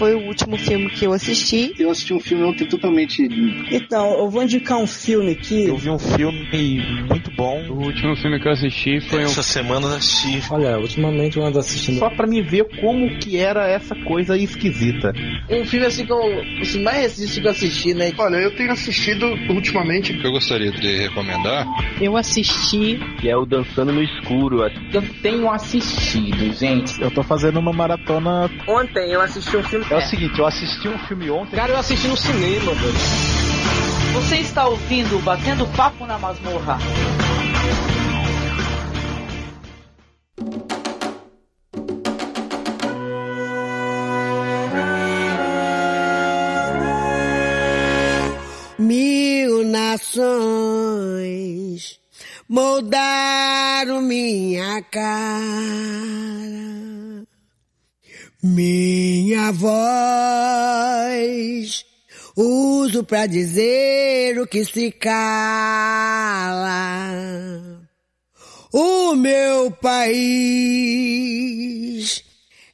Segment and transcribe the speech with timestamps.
[0.00, 1.74] foi o último filme que eu assisti.
[1.78, 3.22] Eu assisti um filme ontem totalmente.
[3.70, 5.66] Então, eu vou indicar um filme aqui.
[5.66, 6.48] Eu vi um filme
[7.06, 7.62] muito bom.
[7.68, 9.42] O último filme que eu assisti foi Essa um...
[9.42, 10.42] semana eu assisti.
[10.50, 11.98] Olha, ultimamente eu ando assistindo.
[11.98, 15.12] Só pra me ver como que era essa coisa esquisita.
[15.50, 16.18] Um filme assim que eu.
[16.62, 18.10] Assim, mais recente que eu assisti, né?
[18.16, 20.18] Olha, eu tenho assistido ultimamente.
[20.24, 21.66] Eu gostaria de recomendar.
[22.00, 22.98] Eu assisti.
[23.20, 24.62] Que é o Dançando no Escuro.
[24.62, 27.02] Eu tenho assistido, gente.
[27.02, 28.50] Eu tô fazendo uma maratona.
[28.66, 29.89] Ontem eu assisti um filme.
[29.90, 31.56] É o seguinte, eu assisti um filme ontem.
[31.56, 32.94] Cara, eu assisti no cinema, velho.
[34.12, 36.78] Você está ouvindo Batendo Papo na Masmorra.
[48.78, 50.20] Mil nações
[52.48, 55.80] moldaram minha cara
[58.42, 59.80] minha voz
[62.36, 65.90] uso pra dizer o que se cala.
[68.72, 70.80] O meu país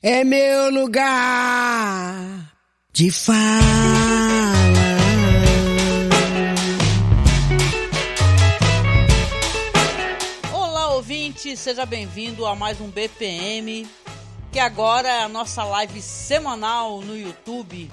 [0.03, 2.53] é meu lugar
[2.93, 3.41] de fala.
[10.53, 13.85] Olá, ouvinte, seja bem-vindo a mais um BPM
[14.57, 17.91] que agora é a nossa live semanal no YouTube.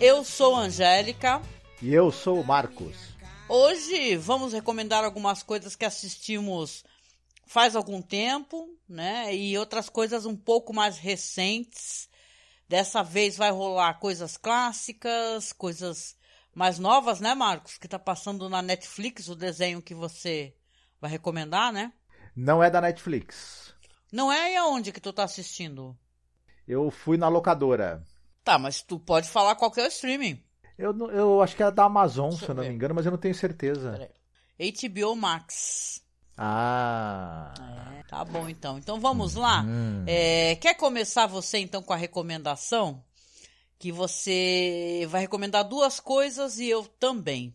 [0.00, 1.40] Eu sou Angélica.
[1.80, 2.96] E eu sou o Marcos.
[3.48, 6.82] Hoje vamos recomendar algumas coisas que assistimos
[7.46, 9.32] faz algum tempo, né?
[9.32, 12.08] E outras coisas um pouco mais recentes.
[12.68, 16.16] Dessa vez vai rolar coisas clássicas, coisas
[16.52, 17.78] mais novas, né, Marcos?
[17.78, 20.52] Que tá passando na Netflix, o desenho que você
[21.00, 21.92] vai recomendar, né?
[22.34, 23.72] Não é da Netflix.
[24.12, 25.96] Não é aonde que tu tá assistindo?
[26.68, 28.04] Eu fui na locadora.
[28.44, 30.38] Tá, mas tu pode falar qualquer streaming.
[30.78, 32.68] Eu, eu acho que é da Amazon, Deixa se eu não ver.
[32.68, 34.10] me engano, mas eu não tenho certeza.
[34.58, 36.02] HBO Max.
[36.36, 37.52] Ah.
[37.98, 38.78] É, tá bom então.
[38.78, 39.62] Então vamos lá.
[39.62, 40.04] Hum.
[40.06, 43.02] É, quer começar você então com a recomendação?
[43.78, 47.54] Que você vai recomendar duas coisas e eu também.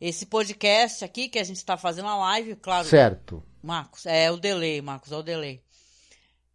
[0.00, 2.86] Esse podcast aqui que a gente está fazendo a live, claro.
[2.86, 3.42] Certo.
[3.62, 5.62] Marcos, é o delay, Marcos, é o delay.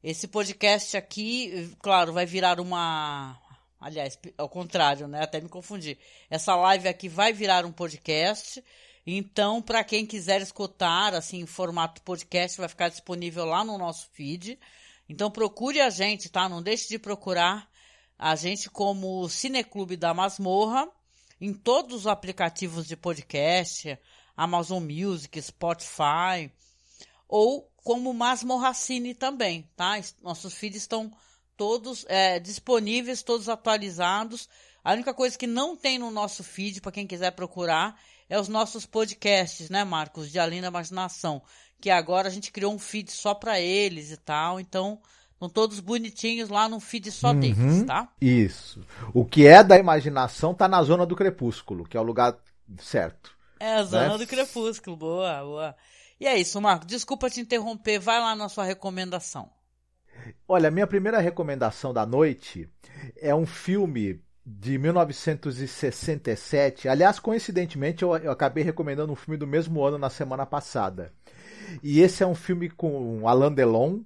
[0.07, 3.41] Esse podcast aqui, claro, vai virar uma.
[3.81, 5.23] Aliás, ao contrário, né?
[5.23, 5.97] Até me confundi.
[6.29, 8.63] Essa live aqui vai virar um podcast.
[9.03, 14.07] Então, para quem quiser escutar, assim, em formato podcast, vai ficar disponível lá no nosso
[14.11, 14.59] feed.
[15.09, 16.47] Então, procure a gente, tá?
[16.47, 17.67] Não deixe de procurar
[18.15, 20.87] a gente como Cineclube da Masmorra
[21.41, 23.97] em todos os aplicativos de podcast,
[24.37, 26.51] Amazon Music, Spotify,
[27.27, 30.01] ou como Masmorracine também, tá?
[30.23, 31.11] Nossos feeds estão
[31.55, 34.49] todos é, disponíveis, todos atualizados.
[34.83, 37.95] A única coisa que não tem no nosso feed, para quem quiser procurar,
[38.27, 41.43] é os nossos podcasts, né, Marcos, de Além da Imaginação,
[41.79, 44.99] que agora a gente criou um feed só para eles e tal, então
[45.33, 48.11] estão todos bonitinhos lá no feed só uhum, deles, tá?
[48.19, 48.83] Isso.
[49.13, 52.35] O que é da imaginação tá na zona do crepúsculo, que é o lugar
[52.79, 53.29] certo.
[53.59, 54.17] É a zona né?
[54.17, 55.75] do crepúsculo, boa, boa.
[56.19, 56.85] E é isso, Marco.
[56.85, 57.99] Desculpa te interromper.
[57.99, 59.49] Vai lá na sua recomendação.
[60.47, 62.69] Olha, minha primeira recomendação da noite
[63.17, 66.87] é um filme de 1967.
[66.87, 71.11] Aliás, coincidentemente, eu, eu, acabei recomendando um filme do mesmo ano na semana passada.
[71.83, 74.01] E esse é um filme com Alain Delon.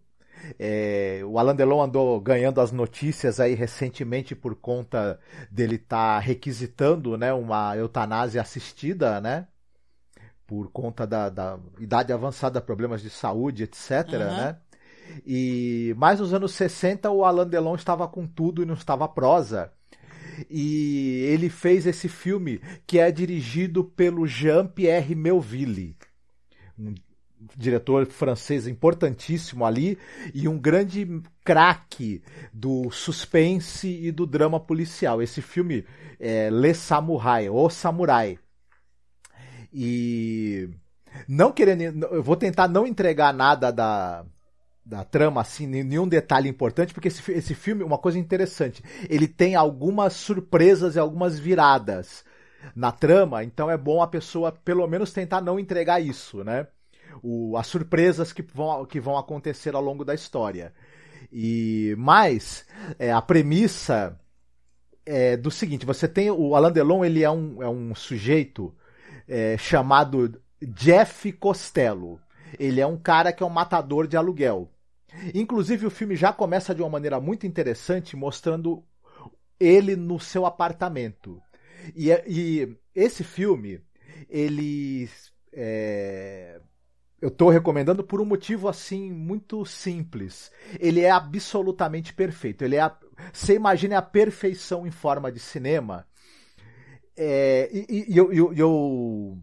[0.57, 5.19] É, o Alain Delon andou ganhando as notícias aí recentemente por conta
[5.51, 9.45] dele estar tá requisitando né, uma eutanásia assistida, né?
[10.49, 14.07] Por conta da, da idade avançada, problemas de saúde, etc.
[14.13, 14.17] Uhum.
[14.17, 14.57] Né?
[15.23, 19.71] E mais nos anos 60 o Alain Delon estava com tudo e não estava prosa.
[20.49, 25.95] E ele fez esse filme que é dirigido pelo Jean-Pierre Melville,
[26.79, 26.95] um
[27.55, 29.99] diretor francês importantíssimo ali
[30.33, 35.21] e um grande craque do suspense e do drama policial.
[35.21, 35.85] Esse filme
[36.19, 38.39] é Le Samurai, O Samurai.
[39.73, 40.69] E
[41.27, 44.25] não querendo, eu vou tentar não entregar nada da,
[44.85, 49.55] da trama, assim, nenhum detalhe importante, porque esse, esse filme, uma coisa interessante, ele tem
[49.55, 52.23] algumas surpresas e algumas viradas
[52.75, 56.67] na trama, então é bom a pessoa pelo menos tentar não entregar isso, né?
[57.23, 60.73] O, as surpresas que vão, que vão acontecer ao longo da história.
[61.31, 62.65] E mais,
[62.97, 64.19] é, a premissa
[65.05, 68.73] é do seguinte: você tem o Alain Delon, ele é um, é um sujeito
[69.29, 72.19] é, chamado Jeff Costello.
[72.59, 74.69] Ele é um cara que é um matador de aluguel.
[75.33, 78.83] Inclusive, o filme já começa de uma maneira muito interessante, mostrando
[79.59, 81.41] ele no seu apartamento.
[81.95, 83.81] E, e esse filme,
[84.27, 85.09] ele.
[85.53, 86.59] É,
[87.21, 90.51] eu estou recomendando por um motivo assim muito simples.
[90.79, 92.63] Ele é absolutamente perfeito.
[92.63, 92.97] Ele é a,
[93.33, 96.07] você imagine a perfeição em forma de cinema.
[97.21, 99.37] É, e, e eu, eu, eu,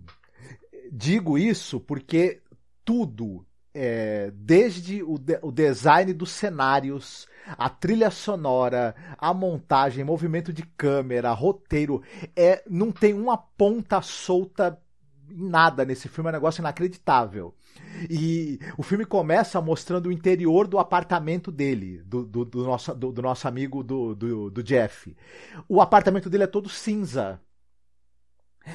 [0.90, 2.40] digo isso porque
[2.82, 3.44] tudo,
[3.74, 10.62] é, desde o, de, o design dos cenários, a trilha sonora, a montagem, movimento de
[10.62, 12.02] câmera, roteiro,
[12.34, 14.80] é, não tem uma ponta solta
[15.30, 17.54] em nada nesse filme, é um negócio inacreditável.
[18.08, 23.12] E o filme começa mostrando o interior do apartamento dele, do, do, do nosso, do,
[23.12, 25.14] do, nosso amigo do, do, Jeff.
[25.68, 27.40] O apartamento dele é todo cinza.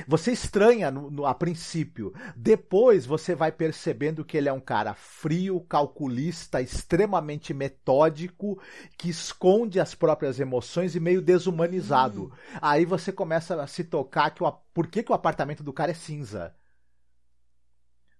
[0.08, 2.14] Você estranha no, no, a princípio.
[2.36, 8.62] Depois você vai percebendo que ele é um cara frio, calculista, extremamente metódico,
[8.98, 12.26] que esconde as próprias emoções e meio desumanizado.
[12.26, 12.58] Hum.
[12.62, 15.92] Aí você começa a se tocar que o, por que, que o apartamento do cara
[15.92, 16.56] é cinza.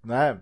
[0.04, 0.42] Né?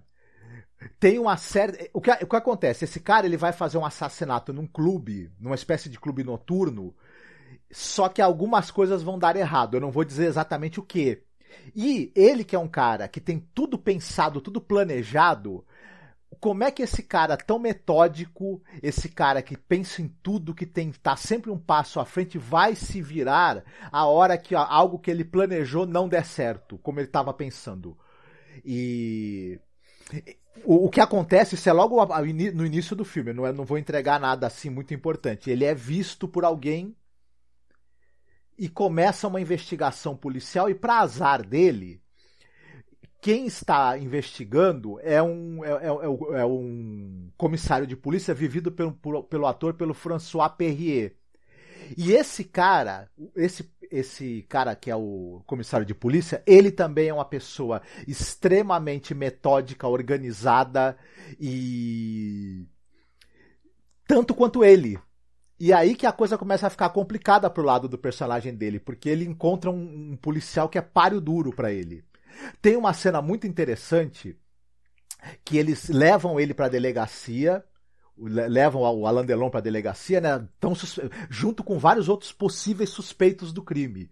[0.99, 1.89] Tem uma série.
[1.93, 2.85] O que, o que acontece?
[2.85, 6.95] Esse cara ele vai fazer um assassinato num clube, numa espécie de clube noturno
[7.71, 9.75] só que algumas coisas vão dar errado.
[9.75, 11.23] Eu não vou dizer exatamente o que.
[11.75, 15.65] E ele, que é um cara que tem tudo pensado, tudo planejado,
[16.39, 20.91] como é que esse cara tão metódico, esse cara que pensa em tudo, que tem
[20.91, 25.23] tá sempre um passo à frente, vai se virar a hora que algo que ele
[25.23, 27.97] planejou não der certo, como ele estava pensando?
[28.63, 29.59] E
[30.63, 34.47] o, que acontece, isso é logo no início do filme, não, não vou entregar nada
[34.47, 35.49] assim muito importante.
[35.49, 36.95] Ele é visto por alguém
[38.59, 42.01] e começa uma investigação policial e para azar dele,
[43.21, 49.47] quem está investigando é um, é, é, é um comissário de polícia vivido pelo, pelo
[49.47, 51.15] ator pelo François Perrier.
[51.97, 57.13] E esse cara, esse, esse cara que é o comissário de polícia, ele também é
[57.13, 60.97] uma pessoa extremamente metódica, organizada
[61.39, 62.67] e
[64.05, 64.99] tanto quanto ele.
[65.59, 69.09] E aí que a coisa começa a ficar complicada pro lado do personagem dele, porque
[69.09, 72.03] ele encontra um, um policial que é páreo duro para ele.
[72.61, 74.37] Tem uma cena muito interessante
[75.43, 77.63] que eles levam ele para a delegacia,
[78.17, 80.47] levam o Alain Delon para a delegacia, né?
[80.59, 80.73] Tão,
[81.29, 84.09] junto com vários outros possíveis suspeitos do crime.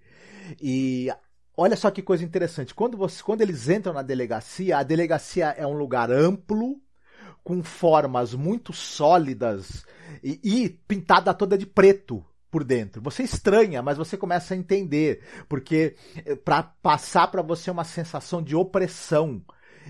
[0.62, 1.10] E
[1.56, 2.74] olha só que coisa interessante.
[2.74, 6.82] Quando, você, quando eles entram na delegacia, a delegacia é um lugar amplo,
[7.48, 9.86] com formas muito sólidas
[10.22, 12.22] e, e pintada toda de preto
[12.52, 13.02] por dentro.
[13.02, 15.96] Você estranha, mas você começa a entender, porque
[16.26, 19.42] eh, para passar para você uma sensação de opressão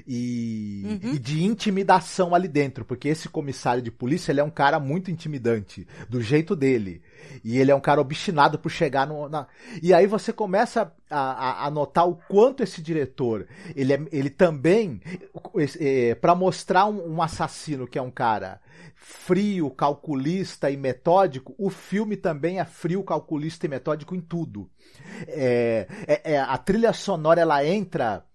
[0.05, 1.13] e, uhum.
[1.13, 5.09] e, de intimidação ali dentro, porque esse comissário de polícia ele é um cara muito
[5.09, 7.01] intimidante, do jeito dele.
[7.43, 9.27] E ele é um cara obstinado por chegar no.
[9.29, 9.47] Na...
[9.81, 14.29] E aí você começa a, a, a, notar o quanto esse diretor ele, é, ele
[14.29, 15.01] também,
[15.79, 18.59] é, para mostrar um, um assassino que é um cara
[18.95, 24.69] frio, calculista e metódico, o filme também é frio, calculista e metódico em tudo.
[25.27, 28.25] É, é, é a trilha sonora ela entra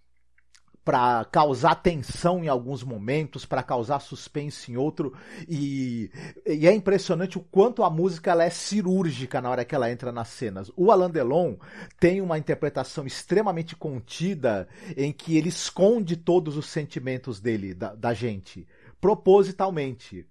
[0.85, 5.13] para causar tensão em alguns momentos, para causar suspense em outro,
[5.49, 6.11] e,
[6.47, 10.11] e, é impressionante o quanto a música ela é cirúrgica na hora que ela entra
[10.11, 10.71] nas cenas.
[10.77, 11.57] O Alain Delon
[12.01, 18.13] tem uma interpretação extremamente contida em que ele esconde todos os sentimentos dele, da, da
[18.13, 18.67] gente,
[19.01, 20.27] propositalmente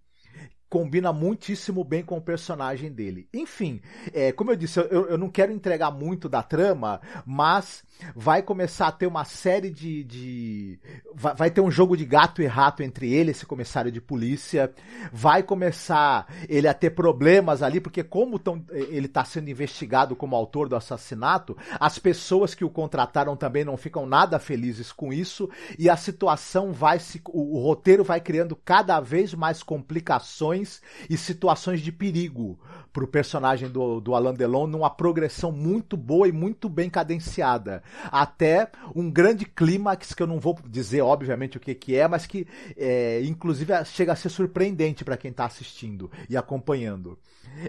[0.71, 3.27] combina muitíssimo bem com o personagem dele.
[3.33, 3.81] Enfim,
[4.13, 7.83] é, como eu disse, eu, eu não quero entregar muito da trama, mas
[8.15, 10.01] vai começar a ter uma série de.
[10.05, 10.79] de
[11.13, 14.71] vai, vai, ter um jogo de gato e rato entre ele, esse comissário de polícia.
[15.11, 20.37] Vai começar ele a ter problemas ali, porque, como tão, ele está sendo investigado como
[20.37, 25.49] autor do assassinato, as pessoas que o contrataram também não ficam nada felizes com isso,
[25.77, 27.21] e a situação vai se.
[27.27, 32.59] o, o roteiro vai criando cada vez mais complicações situações e situações de perigo
[32.93, 37.83] para o personagem do, do Alain Delon numa progressão muito boa e muito bem cadenciada.
[38.11, 42.25] Até um grande clímax, que eu não vou dizer, obviamente, o que, que é, mas
[42.25, 47.17] que, é, inclusive, chega a ser surpreendente para quem está assistindo e acompanhando.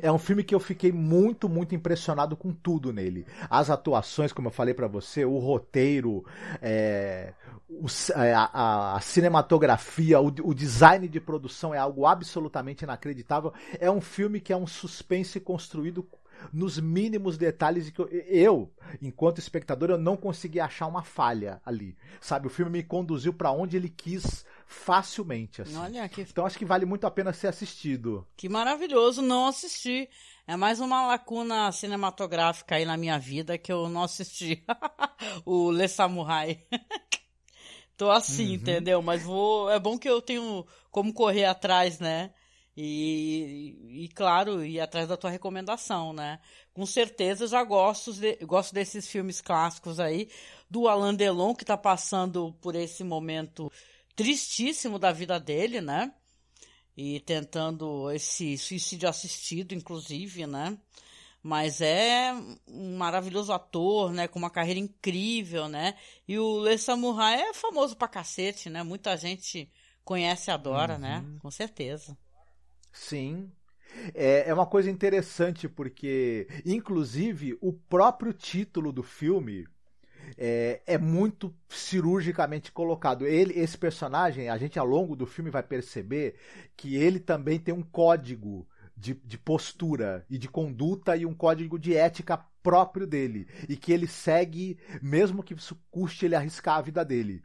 [0.01, 3.27] É um filme que eu fiquei muito, muito impressionado com tudo nele.
[3.51, 6.25] As atuações, como eu falei para você, o roteiro,
[6.61, 7.33] é,
[7.69, 7.87] o,
[8.17, 13.53] é, a, a, cinematografia, o, o, design de produção é algo absolutamente inacreditável.
[13.79, 16.07] É um filme que é um suspense construído
[16.53, 21.97] nos mínimos detalhes que eu, eu, enquanto espectador, eu não consegui achar uma falha ali.
[22.21, 25.63] Sabe, o filme me conduziu para onde ele quis facilmente.
[25.63, 25.77] Assim.
[25.77, 26.23] Olha que...
[26.23, 28.27] Então acho que vale muito a pena ser assistido.
[28.37, 30.09] Que maravilhoso não assistir.
[30.47, 34.65] É mais uma lacuna cinematográfica aí na minha vida que eu não assisti.
[35.47, 36.65] o Le Samurai.
[37.97, 38.55] Tô assim, uhum.
[38.55, 39.03] entendeu?
[39.03, 39.71] Mas vou.
[39.71, 42.33] É bom que eu tenho como correr atrás, né?
[42.77, 46.41] E, e, claro, ir atrás da tua recomendação, né?
[46.73, 50.29] Com certeza já gosto, de, gosto desses filmes clássicos aí,
[50.71, 53.71] do Alain Delon, que tá passando por esse momento
[54.15, 56.13] tristíssimo da vida dele, né?
[56.97, 60.79] E tentando esse suicídio assistido, inclusive, né?
[61.43, 62.33] Mas é
[62.69, 64.29] um maravilhoso ator, né?
[64.29, 65.97] Com uma carreira incrível, né?
[66.29, 68.83] E o Le Samurai é famoso pra cacete, né?
[68.83, 69.71] Muita gente
[70.05, 71.19] conhece e adora, né?
[71.19, 71.33] uhum.
[71.33, 71.39] né?
[71.41, 72.17] Com certeza.
[72.93, 73.51] Sim.
[74.15, 79.67] É, é uma coisa interessante porque, inclusive, o próprio título do filme
[80.37, 83.27] é, é, muito cirurgicamente colocado.
[83.27, 86.37] Ele, esse personagem, a gente ao longo do filme vai perceber
[86.77, 91.79] que ele também tem um código de, de postura e de conduta e um código
[91.79, 96.83] de ética próprio dele e que ele segue mesmo que isso custe ele arriscar a
[96.83, 97.43] vida dele.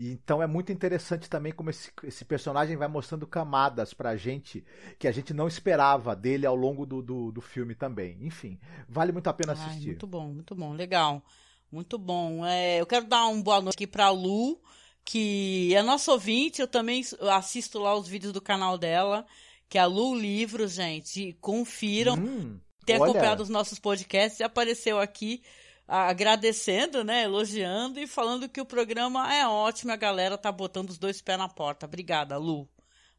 [0.00, 4.64] Então é muito interessante também como esse, esse personagem vai mostrando camadas pra gente
[4.98, 8.18] que a gente não esperava dele ao longo do, do, do filme também.
[8.22, 8.58] Enfim,
[8.88, 9.80] vale muito a pena assistir.
[9.80, 11.22] Ai, muito bom, muito bom, legal.
[11.70, 12.44] Muito bom.
[12.44, 14.60] É, eu quero dar um boa noite aqui pra Lu,
[15.04, 19.26] que é nossa ouvinte, eu também assisto lá os vídeos do canal dela,
[19.68, 21.36] que é a Lu Livro, gente.
[21.40, 22.14] Confiram.
[22.14, 23.04] Hum, olha.
[23.04, 25.42] acompanhado os nossos podcasts e apareceu aqui
[25.86, 30.98] agradecendo, né, elogiando e falando que o programa é ótimo, a galera tá botando os
[30.98, 31.86] dois pés na porta.
[31.86, 32.68] Obrigada, Lu.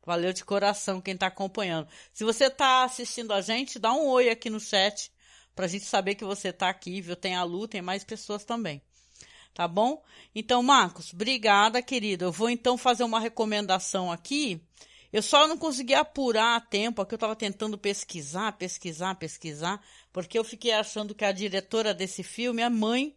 [0.04, 1.88] Valeu de coração quem tá acompanhando.
[2.14, 5.12] Se você tá assistindo a gente, dá um oi aqui no chat
[5.56, 7.16] pra gente saber que você tá aqui, viu?
[7.16, 8.82] Tem a Lu, tem mais pessoas também.
[9.54, 10.04] Tá bom?
[10.36, 12.26] Então, Marcos, obrigada, querido.
[12.26, 14.62] Eu vou então fazer uma recomendação aqui.
[15.14, 19.82] Eu só não consegui apurar a tempo, porque eu estava tentando pesquisar, pesquisar, pesquisar,
[20.12, 23.16] porque eu fiquei achando que a diretora desse filme é mãe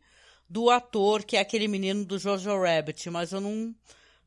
[0.48, 3.74] do ator, que é aquele menino do Jojo Rabbit, mas eu não,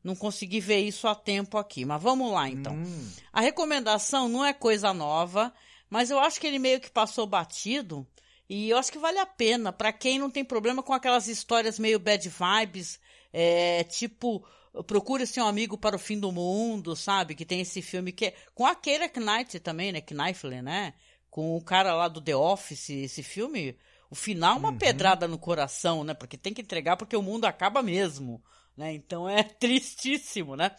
[0.04, 1.86] não consegui ver isso a tempo aqui.
[1.86, 2.74] Mas vamos lá, então.
[2.74, 3.08] Hum.
[3.32, 5.50] A recomendação não é coisa nova,
[5.92, 8.06] mas eu acho que ele meio que passou batido.
[8.48, 11.78] E eu acho que vale a pena para quem não tem problema com aquelas histórias
[11.78, 12.98] meio bad vibes,
[13.32, 14.44] é, tipo
[14.86, 17.34] Procure seu amigo para o fim do mundo, sabe?
[17.34, 20.00] Que tem esse filme que é com a Keira Knight também, né?
[20.00, 20.94] Knightley, né?
[21.32, 23.74] com o cara lá do The Office, esse filme,
[24.10, 24.76] o final é uma uhum.
[24.76, 26.12] pedrada no coração, né?
[26.12, 28.44] Porque tem que entregar porque o mundo acaba mesmo,
[28.76, 28.92] né?
[28.92, 30.76] Então é tristíssimo, né?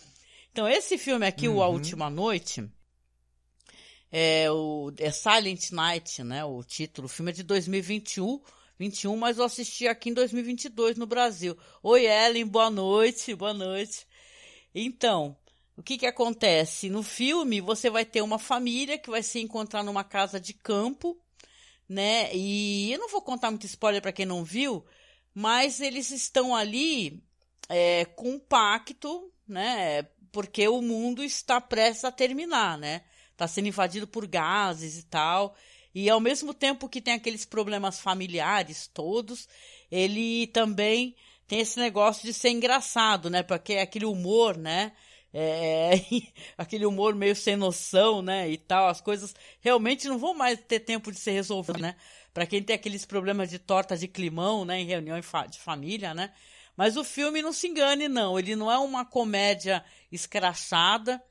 [0.52, 1.56] Então esse filme aqui, uhum.
[1.56, 1.68] o A.
[1.68, 2.70] Última Noite,
[4.16, 6.46] é o é Silent Night, né?
[6.46, 8.40] O título, o filme é de 2021,
[8.78, 11.58] 21, mas eu assisti aqui em 2022 no Brasil.
[11.82, 14.06] Oi Ellen, boa noite, boa noite.
[14.76, 15.36] Então,
[15.76, 16.92] o que que acontece?
[16.92, 21.20] No filme, você vai ter uma família que vai se encontrar numa casa de campo,
[21.90, 22.30] né?
[22.36, 24.86] E eu não vou contar muito spoiler para quem não viu,
[25.34, 27.24] mas eles estão ali
[27.68, 30.04] é, com um pacto, né?
[30.32, 33.02] Porque o mundo está prestes a terminar, né?
[33.34, 35.56] Está sendo invadido por gases e tal.
[35.94, 39.48] E ao mesmo tempo que tem aqueles problemas familiares todos,
[39.92, 41.16] ele também
[41.48, 43.44] tem esse negócio de ser engraçado, né?
[43.44, 44.94] Porque aquele humor, né?
[45.34, 45.94] é,
[46.58, 50.80] aquele humor meio sem noção, né, e tal, as coisas realmente não vão mais ter
[50.82, 51.96] tempo de ser resolvidas, né?
[52.34, 56.32] Para quem tem aqueles problemas de torta de climão, né, em reunião de família, né?
[56.76, 61.22] Mas o filme não se engane não, ele não é uma comédia escrachada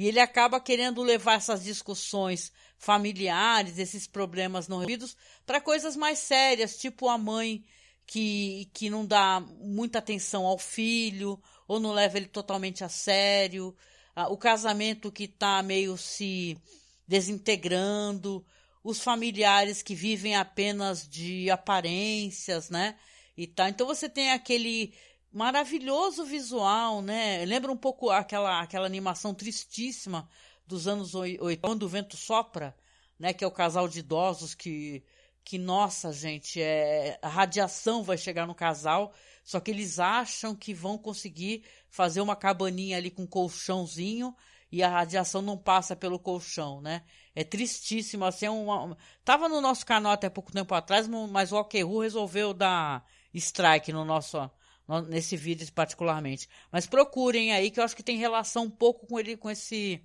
[0.00, 5.14] e ele acaba querendo levar essas discussões familiares, esses problemas não resolvidos,
[5.44, 7.62] para coisas mais sérias, tipo a mãe
[8.06, 11.38] que, que não dá muita atenção ao filho,
[11.68, 13.76] ou não leva ele totalmente a sério,
[14.30, 16.56] o casamento que está meio se
[17.06, 18.42] desintegrando,
[18.82, 22.96] os familiares que vivem apenas de aparências, né?
[23.36, 23.68] E tá.
[23.68, 24.94] Então você tem aquele
[25.32, 27.44] maravilhoso visual, né?
[27.44, 30.28] Lembra um pouco aquela, aquela animação tristíssima
[30.66, 32.76] dos anos 80, quando o vento sopra,
[33.18, 33.32] né?
[33.32, 35.04] Que é o casal de idosos que
[35.44, 40.72] que, nossa, gente, é, a radiação vai chegar no casal, só que eles acham que
[40.72, 44.34] vão conseguir fazer uma cabaninha ali com um colchãozinho
[44.70, 47.02] e a radiação não passa pelo colchão, né?
[47.34, 48.96] É tristíssimo, assim, é uma...
[49.24, 54.04] Tava no nosso canal até pouco tempo atrás, mas o Alquerru resolveu dar strike no
[54.04, 54.38] nosso
[55.08, 56.48] nesse vídeo particularmente.
[56.72, 60.02] Mas procurem aí que eu acho que tem relação um pouco com ele com esse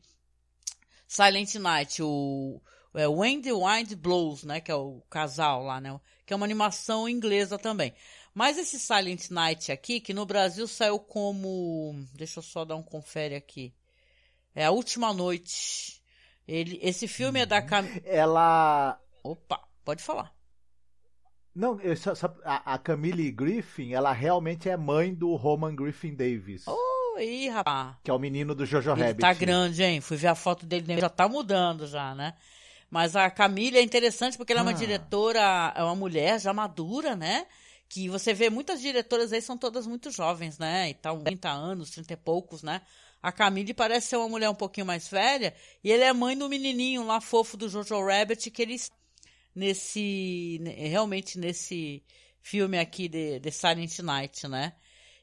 [1.08, 2.62] Silent Night, o
[2.96, 4.62] é When the Wind Blows, né?
[4.62, 6.00] Que é o casal lá, né?
[6.25, 7.94] Que é uma animação inglesa também.
[8.34, 11.94] Mas esse Silent Night aqui, que no Brasil saiu como.
[12.13, 13.74] Deixa eu só dar um confere aqui.
[14.54, 16.01] É A Última Noite.
[16.48, 17.86] Ele, esse filme é da Cam...
[18.04, 19.00] Ela.
[19.24, 20.35] Opa, pode falar.
[21.56, 26.66] Não, só, a, a Camille Griffin, ela realmente é mãe do Roman Griffin Davis.
[26.68, 27.96] Oi, rapaz.
[28.04, 29.22] Que é o menino do Jojo Ele Rabbit.
[29.22, 30.02] tá grande, hein?
[30.02, 32.34] Fui ver a foto dele, já tá mudando já, né?
[32.92, 34.74] Mas a Camille é interessante porque ela é uma Ah.
[34.74, 37.46] diretora, é uma mulher já madura, né?
[37.88, 40.90] Que você vê muitas diretoras aí são todas muito jovens, né?
[40.90, 42.82] E tal, 30 anos, 30 e poucos, né?
[43.24, 46.50] A Camille parece ser uma mulher um pouquinho mais velha e ele é mãe do
[46.50, 48.76] menininho lá fofo do Jojo Rabbit que ele
[49.56, 52.04] nesse realmente nesse
[52.42, 54.74] filme aqui de, de Silent Night, né?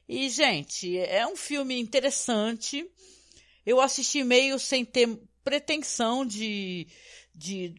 [0.09, 2.85] E gente, é um filme interessante.
[3.65, 5.07] Eu assisti meio sem ter
[5.43, 6.87] pretensão de
[7.35, 7.73] de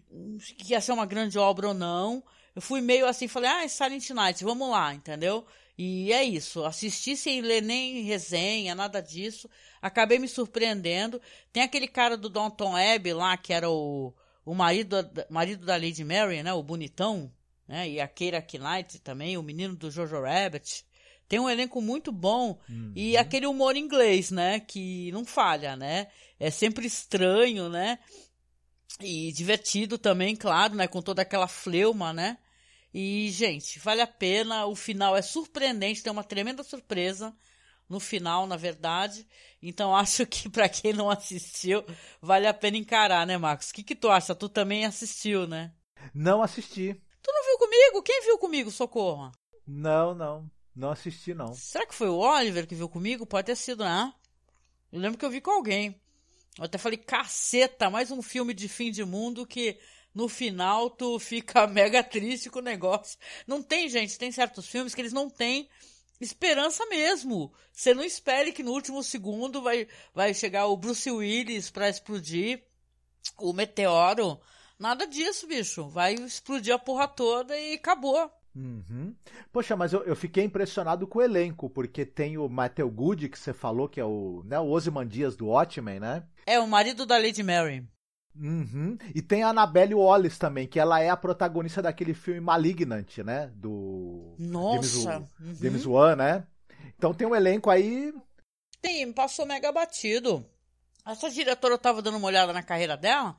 [0.58, 2.24] que ia ser uma grande obra ou não.
[2.54, 5.44] Eu fui meio assim, falei, ah, é Silent Night, vamos lá, entendeu?
[5.76, 9.50] E é isso, assisti sem ler nem resenha, nada disso.
[9.82, 11.20] Acabei me surpreendendo.
[11.52, 15.76] Tem aquele cara do Downton Abbey lá, que era o, o marido, da- marido da
[15.76, 16.52] Lady Mary, né?
[16.52, 17.32] O bonitão,
[17.66, 17.88] né?
[17.88, 20.84] E a Keira Knight também, o menino do Jojo Rabbit.
[21.26, 22.58] Tem um elenco muito bom
[22.94, 24.60] e aquele humor inglês, né?
[24.60, 26.08] Que não falha, né?
[26.38, 27.98] É sempre estranho, né?
[29.00, 30.86] E divertido também, claro, né?
[30.86, 32.38] Com toda aquela fleuma, né?
[32.92, 34.66] E, gente, vale a pena.
[34.66, 37.34] O final é surpreendente, tem uma tremenda surpresa
[37.88, 39.26] no final, na verdade.
[39.62, 41.84] Então, acho que pra quem não assistiu,
[42.20, 43.70] vale a pena encarar, né, Marcos?
[43.70, 44.34] O que, que tu acha?
[44.34, 45.72] Tu também assistiu, né?
[46.12, 46.94] Não assisti.
[47.22, 48.02] Tu não viu comigo?
[48.02, 49.32] Quem viu comigo, socorro?
[49.66, 50.50] Não, não.
[50.76, 51.54] Não assisti, não.
[51.54, 53.24] Será que foi o Oliver que viu comigo?
[53.24, 54.12] Pode ter sido, né?
[54.92, 56.00] Eu lembro que eu vi com alguém.
[56.58, 59.78] Eu até falei, caceta, mais um filme de fim de mundo que
[60.14, 63.18] no final tu fica mega triste com o negócio.
[63.46, 65.68] Não tem, gente, tem certos filmes que eles não têm
[66.20, 67.52] esperança mesmo.
[67.72, 72.62] Você não espere que no último segundo vai, vai chegar o Bruce Willis pra explodir
[73.38, 74.40] o meteoro.
[74.78, 75.88] Nada disso, bicho.
[75.88, 78.30] Vai explodir a porra toda e acabou.
[78.54, 79.14] Uhum.
[79.52, 83.38] Poxa, mas eu, eu fiquei impressionado com o elenco, porque tem o Matthew Good, que
[83.38, 86.24] você falou, que é o, né, o Ozymandias do Watchmen, né?
[86.46, 87.84] É, o marido da Lady Mary.
[88.36, 88.96] Uhum.
[89.14, 93.50] E tem a Annabelle Wallace também, que ela é a protagonista daquele filme Malignant, né?
[93.54, 93.93] Do
[94.38, 94.88] Nossa.
[94.88, 95.54] James, Uhum.
[95.60, 96.46] James Wan, né?
[96.96, 98.12] Então tem um elenco aí.
[98.84, 100.44] Sim, passou mega batido.
[101.06, 103.36] Essa diretora eu tava dando uma olhada na carreira dela.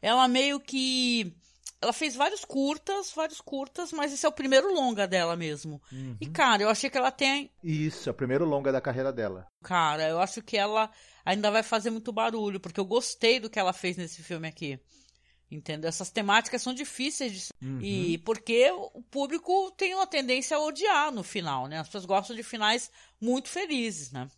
[0.00, 1.34] Ela meio que.
[1.80, 5.80] Ela fez vários curtas, vários curtas, mas esse é o primeiro longa dela mesmo.
[5.92, 6.16] Uhum.
[6.20, 7.52] E, cara, eu achei que ela tem.
[7.62, 9.46] Isso, é o primeiro longa da carreira dela.
[9.62, 10.90] Cara, eu acho que ela
[11.24, 14.80] ainda vai fazer muito barulho, porque eu gostei do que ela fez nesse filme aqui.
[15.50, 15.88] Entendeu?
[15.88, 17.66] Essas temáticas são difíceis de.
[17.66, 17.80] Uhum.
[17.80, 21.78] E porque o público tem uma tendência a odiar no final, né?
[21.78, 24.30] As pessoas gostam de finais muito felizes, né?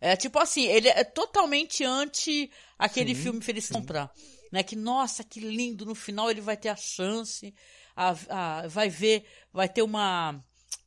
[0.00, 4.12] É tipo assim, ele é totalmente anti aquele Sim, filme Feliz Comprar.
[4.52, 4.62] Né?
[4.62, 7.54] Que, nossa, que lindo, no final ele vai ter a chance,
[7.94, 10.44] a, a- vai ver, vai ter uma,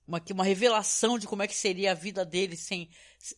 [0.10, 2.90] uma, uma revelação de como é que seria a vida dele sem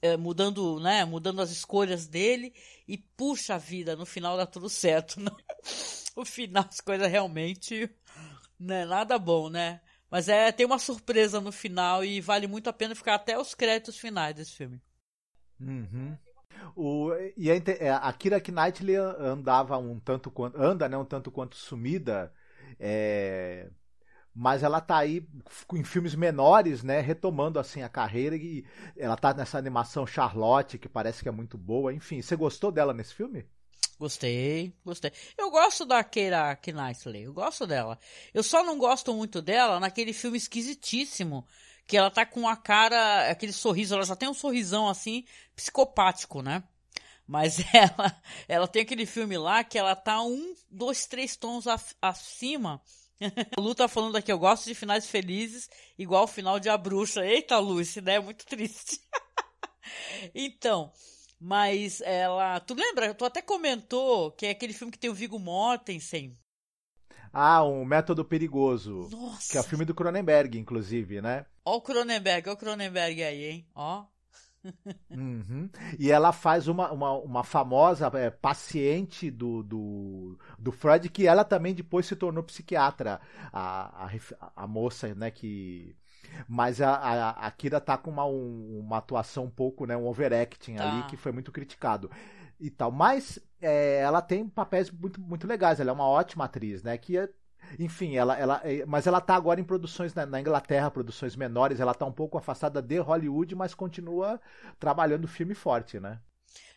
[0.01, 2.53] eh, mudando, né, mudando as escolhas dele
[2.87, 5.19] e puxa a vida, no final dá tudo certo.
[5.19, 5.29] Né?
[6.13, 7.89] O final as coisas realmente
[8.59, 9.79] não é nada bom, né?
[10.09, 13.55] Mas é, tem uma surpresa no final e vale muito a pena ficar até os
[13.55, 14.81] créditos finais desse filme.
[15.57, 16.17] Uhum.
[16.75, 20.61] O, e a, inte- é, a Kira Knightley andava um tanto quanto.
[20.61, 20.97] anda, né?
[20.97, 22.33] Um tanto quanto sumida.
[22.77, 23.69] é,
[24.33, 25.25] mas ela tá aí
[25.73, 27.01] em filmes menores, né?
[27.01, 28.35] Retomando assim a carreira.
[28.35, 28.65] E
[28.97, 31.93] ela tá nessa animação Charlotte, que parece que é muito boa.
[31.93, 33.45] Enfim, você gostou dela nesse filme?
[33.99, 35.11] Gostei, gostei.
[35.37, 37.99] Eu gosto da Keira Knightley, eu gosto dela.
[38.33, 41.45] Eu só não gosto muito dela naquele filme esquisitíssimo,
[41.85, 45.23] que ela tá com a cara, aquele sorriso, ela já tem um sorrisão assim,
[45.55, 46.63] psicopático, né?
[47.27, 51.65] Mas ela, ela tem aquele filme lá que ela tá um, dois, três tons
[52.01, 52.81] acima.
[53.57, 56.77] A Lu tá falando aqui, eu gosto de finais felizes, igual o final de A
[56.77, 57.25] Bruxa.
[57.25, 58.99] Eita, Lu, essa ideia é muito triste.
[60.33, 60.91] então,
[61.39, 62.59] mas ela.
[62.59, 63.13] Tu lembra?
[63.13, 66.37] Tu até comentou que é aquele filme que tem o Viggo Mortensen.
[67.33, 69.07] Ah, um Método Perigoso.
[69.09, 69.51] Nossa.
[69.51, 71.45] Que é o filme do Cronenberg, inclusive, né?
[71.63, 73.67] Ó o Cronenberg, ó o Cronenberg aí, hein?
[73.73, 74.05] Ó.
[75.13, 75.69] Uhum.
[75.99, 81.43] E ela faz uma, uma, uma famosa é, paciente do, do, do Freud, que ela
[81.43, 83.19] também depois se tornou psiquiatra,
[83.51, 84.09] a, a,
[84.63, 85.95] a moça, né, que...
[86.47, 90.07] Mas a, a, a Kira tá com uma, um- uma atuação um pouco, né, um
[90.07, 90.83] overacting Tá.
[90.83, 92.09] ali, que foi muito criticado.
[92.59, 92.91] e tal.
[92.91, 96.97] Mas é, ela tem papéis muito, muito legais, ela é uma ótima atriz, né?
[96.97, 97.17] Que
[97.79, 101.79] enfim, ela, ela, é, mas ela tá agora em produções na, na, Inglaterra, produções menores,
[101.79, 104.39] ela tá um pouco afastada de Hollywood, mas continua
[104.79, 106.19] trabalhando filme forte, né?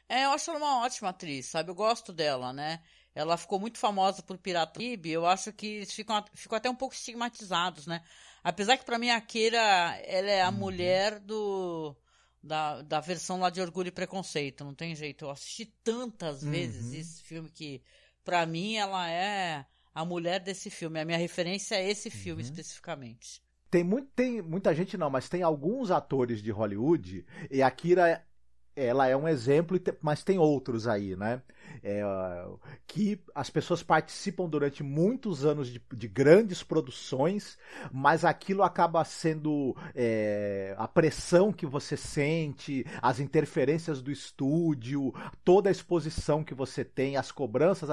[0.08, 1.70] É, eu acho ela uma ótima atriz, sabe?
[1.70, 2.80] Eu gosto dela, né?
[3.14, 6.74] Ela ficou muito famosa por Pirata Caribe, eu acho que eles ficam, ficam até um
[6.74, 8.02] pouco estigmatizados, né?
[8.42, 9.58] Apesar que para mim a Keira,
[10.04, 10.56] ela é a uhum.
[10.56, 11.96] mulher do
[12.42, 15.24] da, da versão lá de Orgulho e Preconceito, não tem jeito.
[15.24, 16.50] Eu assisti tantas uhum.
[16.50, 17.82] vezes esse filme que
[18.22, 20.98] para mim ela é a mulher desse filme.
[20.98, 22.48] A minha referência é esse filme uhum.
[22.48, 23.42] especificamente.
[23.70, 28.24] Tem, muito, tem muita gente não, mas tem alguns atores de Hollywood e a Kira
[28.76, 31.40] ela é um exemplo, mas tem outros aí, né?
[31.82, 32.02] É,
[32.86, 37.58] que as pessoas participam durante muitos anos de, de grandes produções,
[37.92, 45.12] mas aquilo acaba sendo é, a pressão que você sente, as interferências do estúdio,
[45.44, 47.88] toda a exposição que você tem, as cobranças.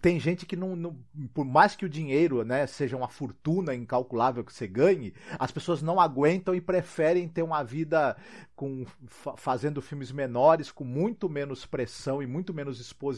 [0.00, 0.96] Tem gente que não, não
[1.32, 5.82] por mais que o dinheiro né, seja uma fortuna incalculável que você ganhe, as pessoas
[5.82, 8.16] não aguentam e preferem ter uma vida
[8.56, 8.86] com
[9.36, 13.13] fazendo filmes menores, com muito menos pressão e muito menos exposição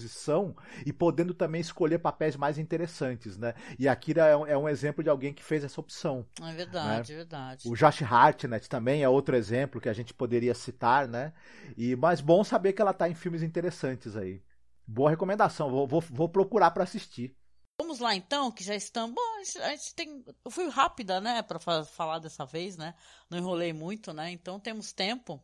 [0.85, 3.55] e podendo também escolher papéis mais interessantes, né?
[3.79, 6.27] E a Kira é um, é um exemplo de alguém que fez essa opção.
[6.43, 7.15] É verdade, né?
[7.15, 7.69] é verdade.
[7.69, 11.33] O Josh Hartnett também é outro exemplo que a gente poderia citar, né?
[11.77, 14.43] E mas bom saber que ela está em filmes interessantes aí.
[14.87, 17.37] Boa recomendação, vou, vou, vou procurar para assistir.
[17.79, 19.15] Vamos lá então, que já estamos.
[19.15, 19.21] Bom,
[19.63, 20.25] a gente tem.
[20.45, 22.95] Eu fui rápida, né, para falar dessa vez, né?
[23.29, 24.31] Não enrolei muito, né?
[24.31, 25.43] Então temos tempo.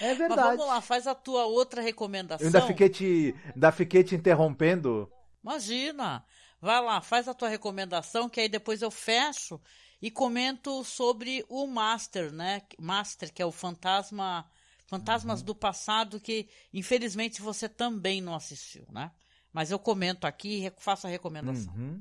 [0.00, 0.40] É verdade.
[0.40, 2.44] Mas vamos lá, faz a tua outra recomendação.
[2.44, 5.08] Eu ainda fiquei te, ainda fiquei te interrompendo.
[5.42, 6.24] Imagina.
[6.60, 9.60] Vai lá, faz a tua recomendação, que aí depois eu fecho
[10.00, 12.62] e comento sobre o Master, né?
[12.78, 14.48] Master, que é o fantasma.
[14.86, 15.46] Fantasmas uhum.
[15.46, 19.10] do passado, que infelizmente você também não assistiu, né?
[19.52, 21.72] Mas eu comento aqui e faço a recomendação.
[21.74, 22.00] Uhum.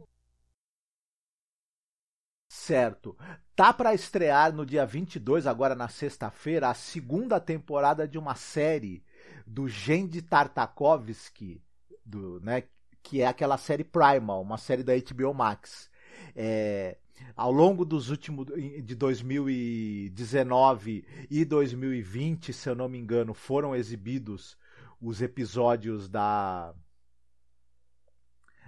[2.54, 3.18] Certo.
[3.56, 9.02] Tá para estrear no dia 22, agora na sexta-feira, a segunda temporada de uma série
[9.48, 11.64] do Gendy Tartakovsky,
[12.06, 12.64] do, né,
[13.02, 15.90] que é aquela série Primal, uma série da HBO Max.
[16.36, 16.98] É,
[17.38, 18.48] ao longo dos últimos
[18.84, 24.58] de 2019 e 2020, se eu não me engano, foram exibidos
[25.00, 26.76] os episódios da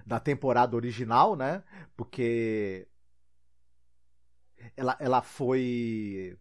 [0.06, 1.63] da temporada original, né?
[1.96, 2.88] Porque
[4.76, 6.38] ela, ela foi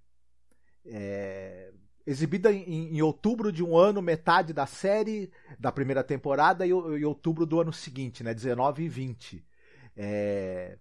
[0.87, 1.73] é,
[2.07, 7.05] exibida em, em, outubro de um ano, metade da série da primeira temporada, e em
[7.05, 8.35] outubro do ano seguinte, né?
[8.35, 9.47] 19 e 20.
[9.97, 10.79] É,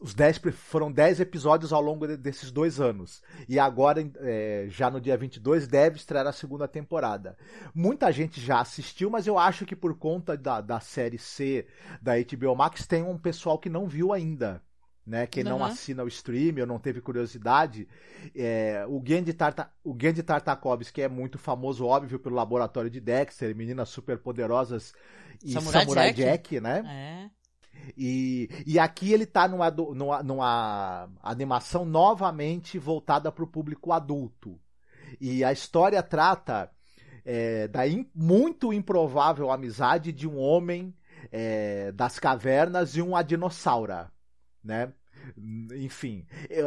[0.00, 3.22] os dez, foram 10 episódios ao longo de, desses dois anos.
[3.48, 7.36] E agora, é, já no dia 22, deve estrear a segunda temporada.
[7.74, 11.66] Muita gente já assistiu, mas eu acho que por conta da, da série C
[12.00, 14.62] da HBO Max, tem um pessoal que não viu ainda.
[15.04, 15.50] Né, quem uhum.
[15.50, 17.88] não assina o stream ou não teve curiosidade,
[18.36, 23.00] é, o Gendy, Tarta, o Gendy Tartakovsky que é muito famoso, óbvio, pelo laboratório de
[23.00, 24.94] Dexter, Meninas Superpoderosas
[25.44, 26.54] e Samurai, Samurai Jack.
[26.54, 27.28] Jack, né?
[27.28, 27.42] É.
[27.96, 34.58] E, e aqui ele está numa, numa, numa animação novamente voltada para o público adulto.
[35.20, 36.70] E a história trata
[37.24, 40.94] é, da in, muito improvável amizade de um homem
[41.30, 44.10] é, das cavernas e uma dinossauro,
[44.64, 44.92] né?
[45.76, 46.26] Enfim,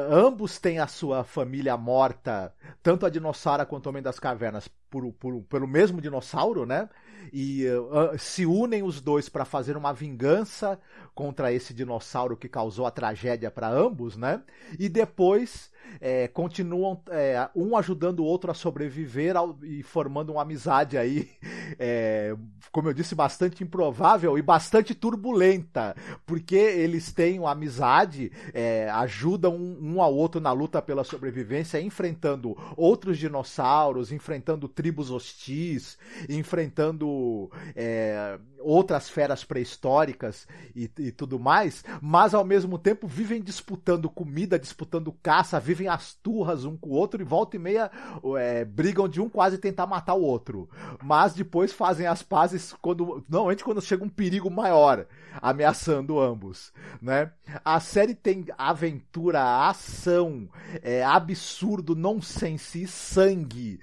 [0.09, 5.11] ambos têm a sua família morta, tanto a dinossauro quanto o Homem das Cavernas, por,
[5.13, 6.87] por, pelo mesmo dinossauro, né?
[7.33, 10.79] E uh, se unem os dois para fazer uma vingança
[11.13, 14.41] contra esse dinossauro que causou a tragédia para ambos, né?
[14.79, 20.41] E depois é, continuam é, um ajudando o outro a sobreviver ao, e formando uma
[20.41, 21.29] amizade aí,
[21.79, 22.35] é,
[22.71, 25.95] como eu disse, bastante improvável e bastante turbulenta,
[26.25, 31.79] porque eles têm uma amizade, é, ajudam um, um, ao outro na luta pela sobrevivência,
[31.79, 35.97] enfrentando outros dinossauros, enfrentando tribos hostis,
[36.29, 44.09] enfrentando é, outras feras pré-históricas e, e, tudo mais, mas ao mesmo tempo vivem disputando
[44.09, 47.91] comida, disputando caça, vivem as turras um com o outro e volta e meia
[48.37, 50.69] é, brigam de um quase tentar matar o outro.
[51.03, 55.05] Mas depois fazem as pazes quando, normalmente quando chega um perigo maior
[55.41, 57.31] ameaçando ambos, né?
[57.63, 60.49] A série tem aventura, ação,
[60.81, 63.79] é, absurdo, nonsense sangue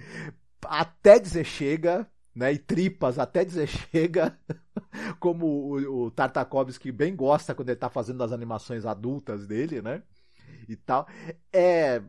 [0.65, 4.37] até dizer chega, né, e tripas até dizer chega,
[5.19, 10.03] como o, o Tartakovsky bem gosta quando ele está fazendo as animações adultas dele, né?
[10.67, 11.07] E tal.
[11.51, 12.01] É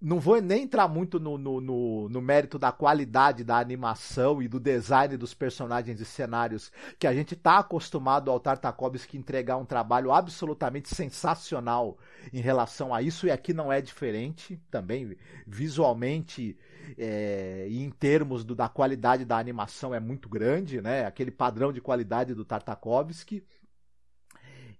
[0.00, 4.46] não vou nem entrar muito no, no, no, no, mérito da qualidade da animação e
[4.46, 9.64] do design dos personagens e cenários, que a gente está acostumado ao Tartakovsky entregar um
[9.64, 11.98] trabalho absolutamente sensacional
[12.32, 16.56] em relação a isso, e aqui não é diferente também, visualmente
[16.96, 21.04] é, e em termos do, da qualidade da animação é muito grande, né?
[21.04, 23.44] aquele padrão de qualidade do Tartakovsky.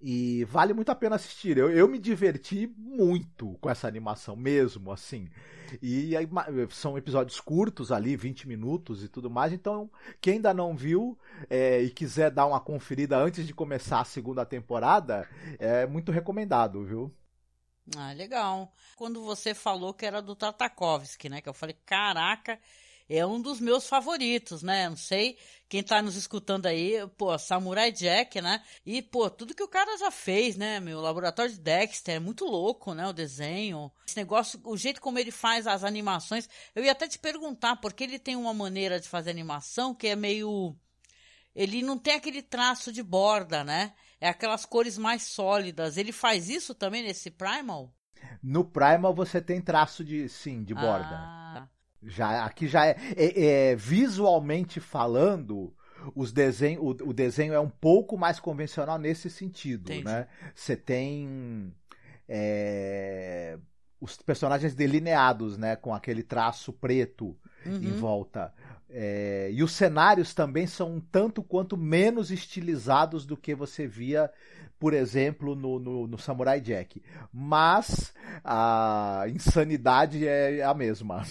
[0.00, 1.58] E vale muito a pena assistir.
[1.58, 5.28] Eu, eu me diverti muito com essa animação mesmo, assim.
[5.82, 6.26] E aí,
[6.70, 9.52] são episódios curtos ali, 20 minutos e tudo mais.
[9.52, 9.90] Então,
[10.20, 11.18] quem ainda não viu
[11.50, 16.84] é, e quiser dar uma conferida antes de começar a segunda temporada, é muito recomendado,
[16.84, 17.12] viu?
[17.96, 18.72] Ah, legal.
[18.96, 21.40] Quando você falou que era do Tartakovsky, né?
[21.40, 22.60] Que eu falei, caraca,
[23.08, 24.88] é um dos meus favoritos, né?
[24.88, 28.62] Não sei quem tá nos escutando aí, pô, Samurai Jack, né?
[28.84, 31.00] E, pô, tudo que o cara já fez, né, meu?
[31.00, 33.06] Laboratório de Dexter, é muito louco, né?
[33.06, 33.90] O desenho.
[34.06, 36.48] Esse negócio, o jeito como ele faz as animações.
[36.74, 40.16] Eu ia até te perguntar, porque ele tem uma maneira de fazer animação que é
[40.16, 40.76] meio.
[41.54, 43.94] Ele não tem aquele traço de borda, né?
[44.20, 45.96] É aquelas cores mais sólidas.
[45.96, 47.92] Ele faz isso também nesse Primal?
[48.42, 51.16] No Primal você tem traço de, sim, de borda.
[51.16, 51.68] Ah.
[52.02, 55.74] Já, aqui já é, é, é visualmente falando,
[56.14, 60.04] os desenho, o, o, desenho é um pouco mais convencional nesse sentido, Entendi.
[60.04, 60.28] né?
[60.54, 61.72] Você tem
[62.28, 63.58] é,
[64.00, 67.76] os personagens delineados, né, com aquele traço preto uhum.
[67.76, 68.52] em volta.
[68.90, 74.30] É, e os cenários também são um tanto quanto menos estilizados do que você via,
[74.78, 77.02] por exemplo, no, no, no Samurai Jack.
[77.32, 81.26] Mas a insanidade é a mesma.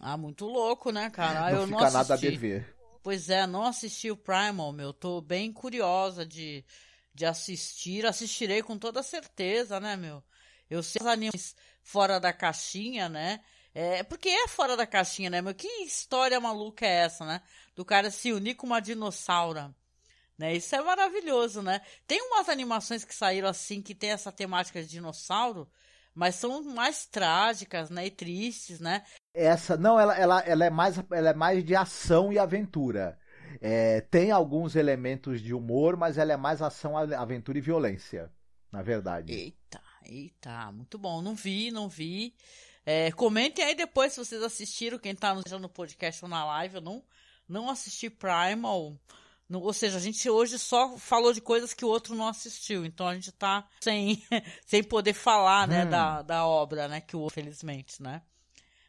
[0.00, 1.46] Ah, muito louco, né, cara?
[1.46, 2.76] Ah, não eu fica não nada a dever.
[3.02, 4.92] Pois é, não assisti o Primal, meu.
[4.92, 6.64] Tô bem curiosa de,
[7.12, 8.06] de assistir.
[8.06, 10.22] Assistirei com toda certeza, né, meu?
[10.72, 13.40] Eu sei os animes fora da caixinha, né?
[13.74, 15.54] É, porque é fora da caixinha, né, meu?
[15.54, 17.42] Que história maluca é essa, né?
[17.76, 19.74] Do cara se unir com uma dinossauro.
[20.38, 20.54] Né?
[20.54, 21.82] Isso é maravilhoso, né?
[22.06, 25.68] Tem umas animações que saíram assim que tem essa temática de dinossauro,
[26.14, 28.06] mas são mais trágicas, né?
[28.06, 29.02] E tristes, né?
[29.34, 33.18] Essa, não, ela, ela, ela, é, mais, ela é mais de ação e aventura.
[33.60, 38.32] É, tem alguns elementos de humor, mas ela é mais ação, aventura e violência,
[38.70, 39.32] na verdade.
[39.34, 39.61] Eita,
[40.06, 41.22] eita, muito bom.
[41.22, 42.34] Não vi, não vi.
[42.84, 46.76] É, comentem aí depois se vocês assistiram, quem tá no, no podcast ou na live,
[46.76, 47.04] eu não,
[47.48, 48.98] não assisti Primal.
[49.50, 52.84] Ou seja, a gente hoje só falou de coisas que o outro não assistiu.
[52.84, 54.22] Então a gente tá sem,
[54.66, 55.90] sem poder falar, né, hum.
[55.90, 58.22] da, da obra, né, que o felizmente, né.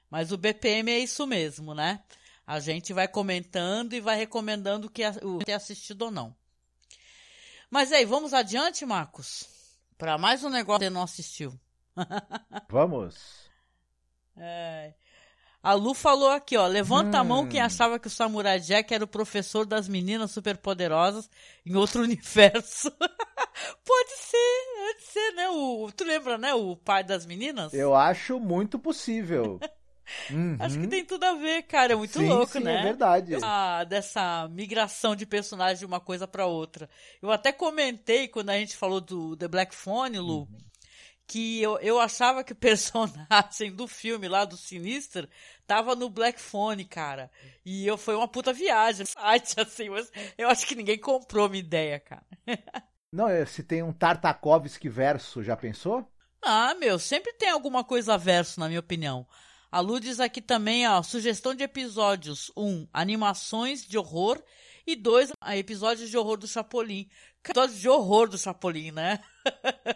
[0.10, 2.02] Mas o BPM é isso mesmo, né?
[2.46, 6.36] A gente vai comentando e vai recomendando o que o ter assistido ou não.
[7.70, 9.53] Mas aí, vamos adiante, Marcos?
[9.98, 11.60] Para mais um negócio que você não assistiu.
[12.70, 13.50] Vamos.
[14.38, 14.94] É.
[15.62, 16.68] A Lu falou aqui, ó.
[16.68, 17.22] Levanta hum.
[17.22, 17.66] a mão quem hum.
[17.66, 21.30] achava que o Samurai Jack era o professor das meninas superpoderosas
[21.66, 22.92] em outro universo.
[22.92, 25.50] pode ser, pode ser, né?
[25.50, 26.54] O, tu lembra, né?
[26.54, 27.74] O pai das meninas?
[27.74, 29.60] Eu acho muito possível.
[30.30, 30.58] Uhum.
[30.60, 31.94] Acho que tem tudo a ver, cara.
[31.94, 32.80] É muito sim, louco, sim, né?
[32.80, 33.38] É verdade.
[33.42, 36.90] Ah, dessa migração de personagem de uma coisa para outra.
[37.22, 40.42] Eu até comentei quando a gente falou do The Black Phone, Lu.
[40.42, 40.64] Uhum
[41.26, 45.28] que eu, eu achava que o personagem do filme lá do Sinister
[45.66, 47.32] tava no Black Phone, cara.
[47.66, 51.64] E eu foi uma puta viagem, site assim, mas eu acho que ninguém comprou minha
[51.64, 52.26] ideia, cara.
[53.12, 56.08] Não, é, se tem um Tartakovsky verso, já pensou?
[56.42, 59.26] Ah, meu, sempre tem alguma coisa verso, na minha opinião.
[59.74, 62.52] A Lu diz aqui também, ó, sugestão de episódios.
[62.56, 64.40] Um, animações de horror.
[64.86, 67.10] E dois, episódios de horror do Chapolin.
[67.44, 69.20] Episódios de horror do Chapolin, né?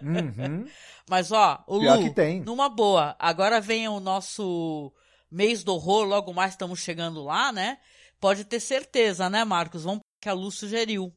[0.02, 0.66] Uhum.
[1.08, 3.16] Mas, ó, o Pior Lu, numa boa.
[3.20, 4.92] Agora vem o nosso
[5.30, 7.78] mês do horror, logo mais estamos chegando lá, né?
[8.20, 9.84] Pode ter certeza, né, Marcos?
[9.84, 11.14] Vamos que a Lu sugeriu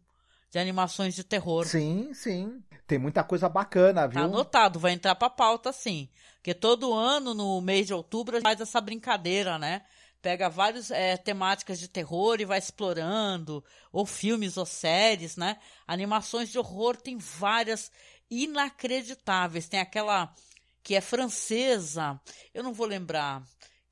[0.51, 1.65] de animações de terror.
[1.67, 2.63] Sim, sim.
[2.87, 4.21] Tem muita coisa bacana, viu?
[4.21, 6.09] Tá anotado, vai entrar pra pauta, sim.
[6.37, 9.83] Porque todo ano, no mês de outubro, a gente faz essa brincadeira, né?
[10.21, 15.57] Pega várias é, temáticas de terror e vai explorando, ou filmes ou séries, né?
[15.87, 17.91] Animações de horror tem várias
[18.31, 19.69] inacreditáveis.
[19.69, 20.35] Tem aquela
[20.83, 22.21] que é francesa,
[22.53, 23.43] eu não vou lembrar,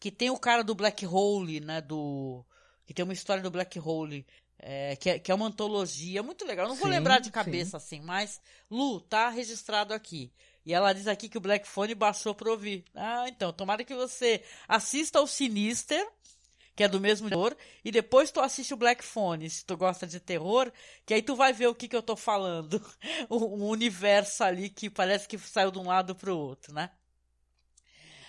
[0.00, 1.80] que tem o cara do Black Hole, né?
[1.80, 2.44] Do
[2.86, 4.26] que tem uma história do Black Hole.
[4.60, 6.64] É, que, é, que é uma antologia muito legal.
[6.64, 7.96] Eu não sim, vou lembrar de cabeça sim.
[7.96, 8.40] assim, mas
[8.70, 10.32] Lu, tá registrado aqui.
[10.66, 12.84] E ela diz aqui que o Black Phone baixou pra ouvir.
[12.94, 16.06] Ah, então, tomara que você assista ao Sinister
[16.78, 20.06] que é do mesmo terror, e depois tu assiste o Black Phone, se tu gosta
[20.06, 20.70] de terror,
[21.04, 22.80] que aí tu vai ver o que que eu tô falando.
[23.28, 26.88] um universo ali que parece que saiu de um lado pro outro, né?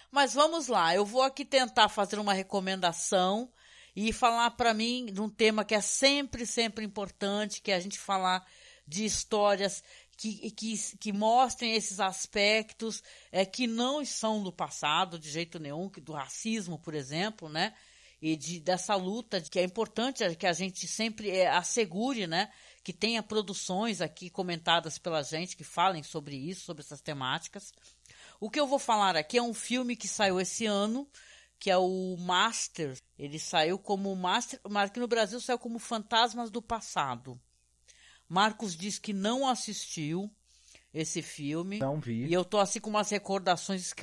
[0.09, 3.51] Mas vamos lá, eu vou aqui tentar fazer uma recomendação
[3.95, 7.79] e falar para mim de um tema que é sempre, sempre importante, que é a
[7.79, 8.45] gente falar
[8.87, 9.83] de histórias
[10.19, 15.89] que, que, que mostrem esses aspectos é, que não são do passado de jeito nenhum,
[15.89, 17.73] que do racismo, por exemplo, né?
[18.21, 22.51] E de, dessa luta que é importante que a gente sempre é, assegure, né?
[22.83, 27.71] Que tenha produções aqui comentadas pela gente que falem sobre isso, sobre essas temáticas.
[28.41, 31.07] O que eu vou falar aqui é um filme que saiu esse ano,
[31.59, 32.97] que é o Master.
[33.17, 37.39] Ele saiu como Master, mas aqui no Brasil saiu como Fantasmas do Passado.
[38.27, 40.31] Marcos diz que não assistiu
[40.93, 41.79] esse filme.
[41.79, 42.25] Não vi.
[42.25, 43.93] E eu tô assim com umas recordações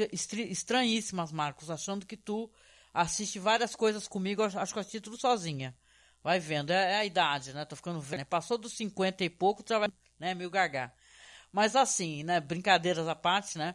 [0.51, 2.51] estranhíssimas, Marcos, achando que tu
[2.93, 5.75] assiste várias coisas comigo, acho que eu assisti tudo sozinha.
[6.23, 7.65] Vai vendo, é, é a idade, né?
[7.65, 8.27] Tô ficando velho.
[8.27, 9.89] Passou dos 50 e pouco, vai,
[10.19, 10.95] né, meio gagar.
[11.53, 13.75] Mas assim, né, brincadeiras à parte, né?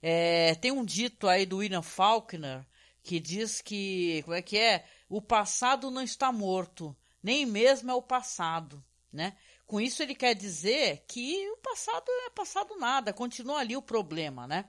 [0.00, 2.66] É, tem um dito aí do William Faulkner
[3.02, 4.86] que diz que, como é que é?
[5.08, 9.36] O passado não está morto, nem mesmo é o passado, né?
[9.66, 14.46] Com isso ele quer dizer que o passado é passado nada, continua ali o problema,
[14.46, 14.68] né?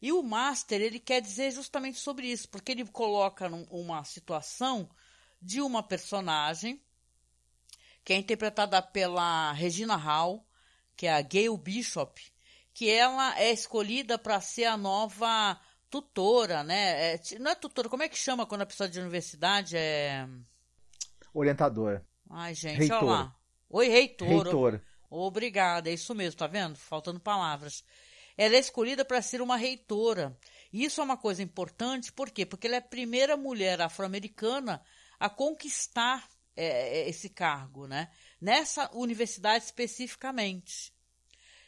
[0.00, 4.88] E o Master, ele quer dizer justamente sobre isso, porque ele coloca uma situação
[5.42, 6.80] de uma personagem
[8.04, 10.46] que é interpretada pela Regina Hall,
[10.96, 12.20] que é a Gail Bishop,
[12.72, 17.14] que ela é escolhida para ser a nova tutora, né?
[17.14, 20.26] É, não é tutora, como é que chama quando a pessoa é de universidade é.
[21.32, 22.04] Orientadora.
[22.30, 22.98] Ai, gente, Reitor.
[22.98, 23.36] olha lá.
[23.70, 24.28] Oi, reitor.
[24.28, 24.80] Reitor.
[25.10, 26.76] Obrigada, é isso mesmo, tá vendo?
[26.76, 27.84] Faltando palavras.
[28.36, 30.36] Ela é escolhida para ser uma reitora.
[30.72, 32.44] E isso é uma coisa importante, por quê?
[32.46, 34.82] Porque ela é a primeira mulher afro-americana
[35.18, 38.10] a conquistar é, esse cargo, né?
[38.40, 40.92] Nessa universidade especificamente.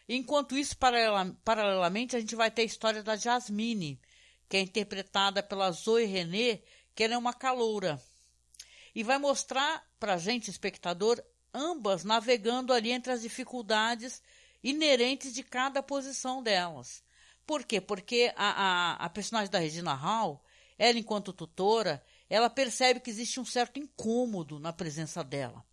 [0.09, 0.77] Enquanto isso,
[1.45, 4.01] paralelamente, a gente vai ter a história da Jasmine,
[4.51, 6.61] que é interpretada pela Zoe René,
[6.93, 8.03] que ela é uma caloura.
[8.93, 11.23] E vai mostrar para a gente, espectador,
[11.55, 14.21] ambas navegando ali entre as dificuldades
[14.61, 17.01] inerentes de cada posição delas.
[17.47, 17.81] Por quê?
[17.81, 20.45] Porque a, a, a personagem da Regina Hall,
[20.77, 25.65] ela enquanto tutora, ela percebe que existe um certo incômodo na presença dela.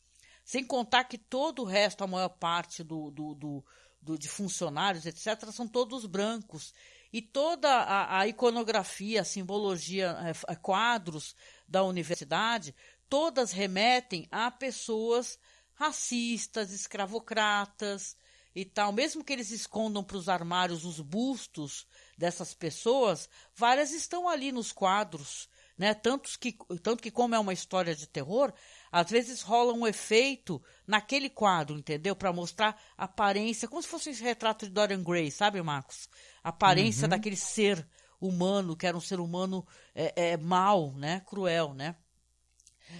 [0.46, 3.66] Sem contar que todo o resto, a maior parte do, do, do
[4.08, 6.74] do, de funcionários, etc., são todos brancos.
[7.12, 10.18] E toda a, a iconografia, a simbologia,
[10.48, 11.36] é, quadros
[11.68, 12.76] da universidade,
[13.10, 15.40] todas remetem a pessoas
[15.74, 18.18] racistas, escravocratas
[18.56, 18.92] e tal.
[18.92, 21.86] Mesmo que eles escondam para os armários os bustos
[22.18, 25.48] dessas pessoas, várias estão ali nos quadros.
[25.78, 25.94] Né?
[25.94, 28.52] Tantos que, tanto que, como é uma história de terror,
[28.92, 32.16] às vezes rola um efeito naquele quadro, entendeu?
[32.16, 36.10] Para mostrar aparência, como se fosse esse retrato de Dorian Gray, sabe, Marcos?
[36.48, 37.10] Aparência uhum.
[37.10, 37.88] daquele ser
[38.20, 41.22] humano, que era um ser humano é, é, mau, né?
[41.26, 41.96] Cruel, né?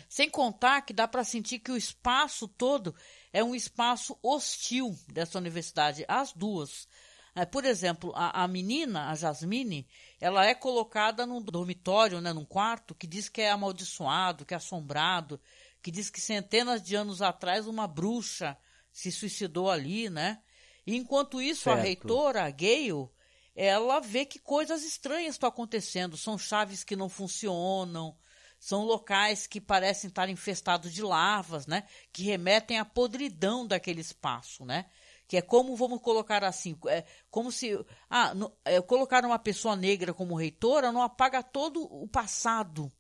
[0.10, 2.94] Sem contar que dá para sentir que o espaço todo
[3.32, 6.88] é um espaço hostil dessa universidade, as duas.
[7.34, 9.88] É, por exemplo, a, a, menina, a Jasmine,
[10.20, 14.58] ela é colocada num dormitório, né, num quarto, que diz que é amaldiçoado, que é
[14.58, 15.40] assombrado,
[15.82, 18.58] que diz que centenas de anos atrás uma bruxa
[18.92, 20.42] se suicidou ali, né?
[20.86, 21.80] E enquanto isso, certo.
[21.80, 23.08] a reitora, a Gale,
[23.58, 26.16] ela vê que coisas estranhas estão acontecendo.
[26.16, 28.16] São chaves que não funcionam,
[28.60, 31.84] são locais que parecem estar infestados de larvas, né?
[32.14, 34.86] Que remetem à podridão daquele espaço, né?
[35.28, 37.84] Que é como, vamos colocar assim, é como se.
[38.08, 42.92] Ah, no, é, colocar uma pessoa negra como reitora não apaga todo o passado,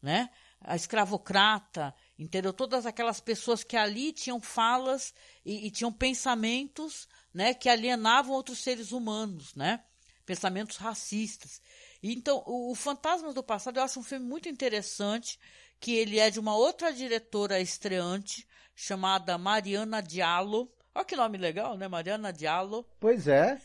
[0.00, 0.30] né?
[0.62, 2.54] A escravocrata, entendeu?
[2.54, 5.12] Todas aquelas pessoas que ali tinham falas
[5.44, 9.84] e, e tinham pensamentos, né, que alienavam outros seres humanos, né?
[10.26, 11.62] Pensamentos racistas.
[12.02, 15.38] Então, o, o Fantasmas do Passado eu acho um filme muito interessante,
[15.80, 20.70] que ele é de uma outra diretora estreante chamada Mariana Diallo.
[20.94, 21.88] Olha que nome legal, né?
[21.88, 22.84] Mariana Diallo.
[23.00, 23.60] Pois é.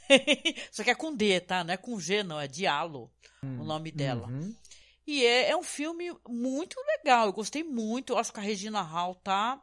[0.72, 1.64] Só que é com D, tá?
[1.64, 2.40] Não é com G, não.
[2.40, 3.12] É Diallo
[3.44, 4.28] hum, o nome dela.
[4.28, 4.56] Uhum.
[5.08, 7.26] E é, é um filme muito legal.
[7.26, 8.14] Eu gostei muito.
[8.14, 9.62] Eu acho que a Regina Hall tá.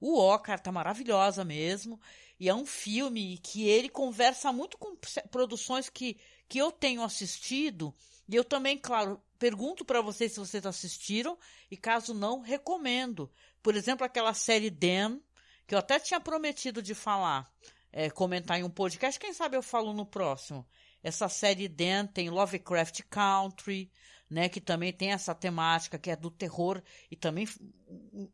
[0.00, 2.00] O cara, tá maravilhosa mesmo.
[2.40, 4.96] E é um filme que ele conversa muito com
[5.30, 6.16] produções que,
[6.48, 7.94] que eu tenho assistido.
[8.26, 11.38] E eu também, claro, pergunto para vocês se vocês assistiram.
[11.70, 13.30] E caso não, recomendo.
[13.62, 15.20] Por exemplo, aquela série Dan,
[15.66, 17.52] que eu até tinha prometido de falar,
[17.92, 19.20] é, comentar em um podcast.
[19.20, 20.66] Quem sabe eu falo no próximo.
[21.02, 23.92] Essa série Dan tem Lovecraft Country,
[24.30, 27.48] né, que também tem essa temática que é do terror e também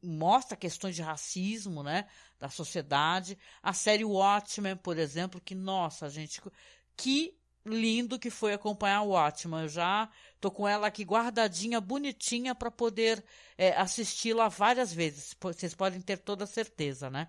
[0.02, 2.06] mostra questões de racismo, né,
[2.38, 3.38] da sociedade.
[3.62, 6.40] A série Watchmen, por exemplo, que nossa, gente,
[6.96, 7.34] que
[7.64, 9.62] lindo que foi acompanhar o Watchman.
[9.62, 10.08] Eu já
[10.40, 13.24] tô com ela aqui guardadinha, bonitinha, para poder
[13.58, 15.34] é, assisti-la várias vezes.
[15.40, 17.28] Vocês podem ter toda certeza, né?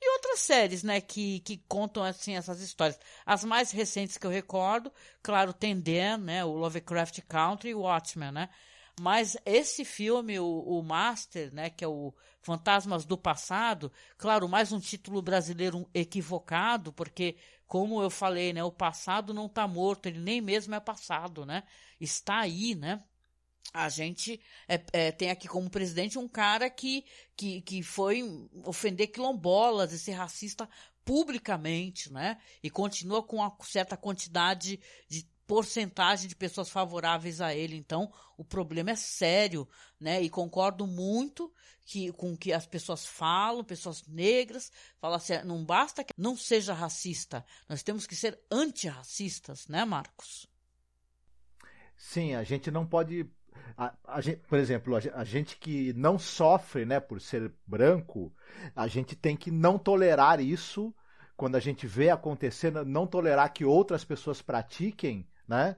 [0.00, 2.98] E outras séries, né, que, que contam, assim, essas histórias.
[3.24, 4.92] As mais recentes que eu recordo,
[5.22, 8.48] claro, tem Dan, né, o Lovecraft Country e o Watchmen, né?
[9.00, 14.72] Mas esse filme, o, o Master, né, que é o Fantasmas do Passado, claro, mais
[14.72, 17.36] um título brasileiro equivocado, porque,
[17.66, 21.62] como eu falei, né, o passado não está morto, ele nem mesmo é passado, né?
[22.00, 23.02] Está aí, né?
[23.76, 27.04] A gente é, é, tem aqui como presidente um cara que,
[27.36, 28.22] que, que foi
[28.64, 30.68] ofender quilombolas e ser racista
[31.04, 32.38] publicamente, né?
[32.62, 37.76] E continua com uma certa quantidade de porcentagem de pessoas favoráveis a ele.
[37.76, 39.68] Então, o problema é sério,
[40.00, 40.22] né?
[40.22, 41.52] E concordo muito
[41.84, 46.34] que, com o que as pessoas falam, pessoas negras, falam assim, não basta que não
[46.36, 50.48] seja racista, nós temos que ser antirracistas, né, Marcos?
[51.96, 53.24] Sim, a gente não pode
[53.76, 58.32] a, a gente, por exemplo, a, gente que não sofre né, por ser branco,
[58.74, 60.94] a gente tem que não tolerar isso
[61.36, 65.76] quando a gente vê acontecendo, não tolerar que outras pessoas pratiquem, né?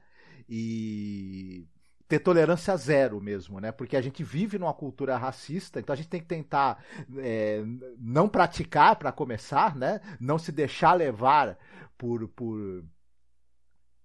[0.49, 1.67] E
[2.07, 3.71] ter tolerância zero mesmo, né?
[3.71, 6.83] Porque a gente vive numa cultura racista, então a gente tem que tentar
[7.19, 7.63] é,
[7.99, 10.01] não praticar para começar, né?
[10.19, 11.59] Não se deixar levar
[11.99, 12.85] por, por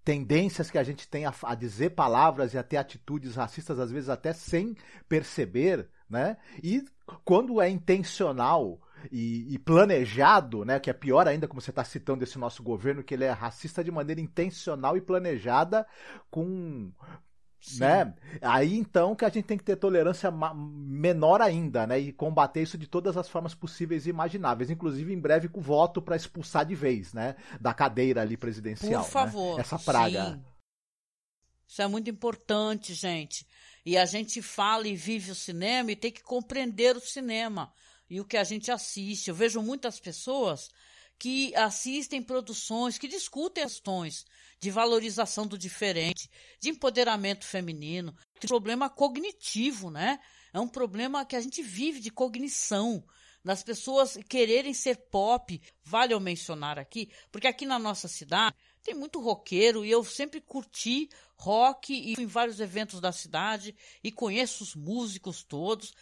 [0.04, 3.92] tendências que a gente tem a, a, dizer palavras e a ter atitudes racistas, às
[3.92, 4.76] vezes até sem
[5.08, 6.38] perceber, né?
[6.62, 6.84] E
[7.24, 8.82] quando é intencional
[9.12, 10.80] e, e planejado, né?
[10.80, 13.84] Que é pior ainda, como você está citando esse nosso governo, que ele é racista
[13.84, 15.88] de maneira intencional e planejada
[16.30, 16.92] com
[17.64, 17.80] Sim.
[17.80, 18.14] né?
[18.42, 21.98] Aí então que a gente tem que ter tolerância menor ainda, né?
[21.98, 26.02] E combater isso de todas as formas possíveis e imagináveis, inclusive em breve com voto
[26.02, 27.36] para expulsar de vez, né?
[27.62, 29.04] Da cadeira ali presidencial.
[29.04, 29.56] Por favor.
[29.56, 29.62] Né?
[29.62, 30.34] Essa praga.
[30.34, 30.44] Sim.
[31.66, 33.48] Isso é muito importante, gente.
[33.86, 37.72] E a gente fala e vive o cinema e tem que compreender o cinema
[38.10, 39.30] e o que a gente assiste.
[39.30, 40.70] Eu vejo muitas pessoas
[41.20, 44.26] que assistem produções que discutem questões
[44.60, 50.20] de valorização do diferente, de empoderamento feminino, de problema cognitivo, né?
[50.54, 53.04] É um problema que a gente vive de cognição,
[53.44, 55.62] das pessoas quererem ser pop.
[55.84, 60.40] Vale eu mencionar aqui, porque aqui na nossa cidade tem muito roqueiro e eu sempre
[60.42, 65.94] curti rock e em vários eventos da cidade e conheço os músicos todos.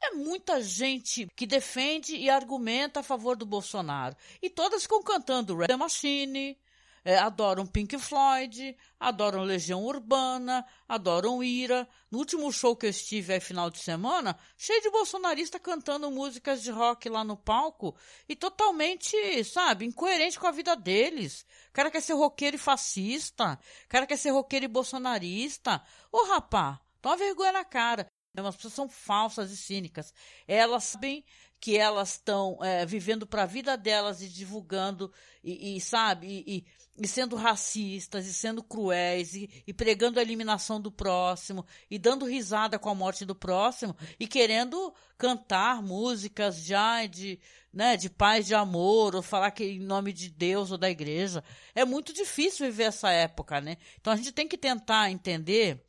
[0.00, 4.16] É muita gente que defende e argumenta a favor do Bolsonaro.
[4.40, 6.56] E todas ficam cantando Red Machine,
[7.04, 11.88] é, adoram Pink Floyd, adoram Legião Urbana, adoram Ira.
[12.10, 16.62] No último show que eu estive aí final de semana, cheio de bolsonarista cantando músicas
[16.62, 17.96] de rock lá no palco
[18.28, 21.46] e totalmente, sabe, incoerente com a vida deles.
[21.70, 25.82] O cara quer ser roqueiro e fascista, o cara quer ser roqueiro e bolsonarista.
[26.12, 28.06] Ô rapá, toma vergonha na cara.
[28.46, 30.12] As pessoas são falsas e cínicas.
[30.46, 31.24] Elas sabem
[31.60, 35.12] que elas estão é, vivendo para a vida delas e divulgando
[35.42, 36.64] e, e sabe e,
[36.96, 42.26] e, sendo racistas e sendo cruéis e, e, pregando a eliminação do próximo e dando
[42.26, 47.40] risada com a morte do próximo e querendo cantar músicas já de
[47.72, 51.42] né de paz de amor ou falar que em nome de Deus ou da igreja.
[51.74, 53.78] É muito difícil viver essa época né?
[54.00, 55.87] Então a gente tem que tentar entender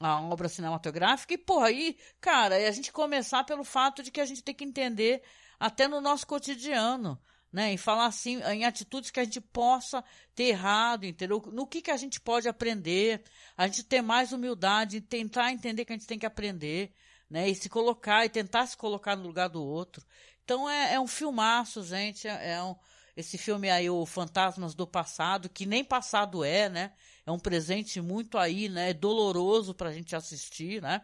[0.00, 1.34] a obra cinematográfica.
[1.34, 4.54] E, porra, aí, cara, é a gente começar pelo fato de que a gente tem
[4.54, 5.22] que entender
[5.58, 7.20] até no nosso cotidiano,
[7.52, 7.74] né?
[7.74, 10.02] E falar assim, em atitudes que a gente possa
[10.34, 11.42] ter errado, entendeu?
[11.52, 13.22] No que, que a gente pode aprender,
[13.56, 16.94] a gente ter mais humildade, tentar entender que a gente tem que aprender,
[17.28, 17.48] né?
[17.48, 20.04] E se colocar, e tentar se colocar no lugar do outro.
[20.44, 22.74] Então é, é um filmaço, gente, é, é um
[23.16, 26.92] esse filme aí, o Fantasmas do Passado, que nem passado é, né?
[27.30, 28.92] É um presente muito aí, né?
[28.92, 31.00] Doloroso pra gente assistir, né?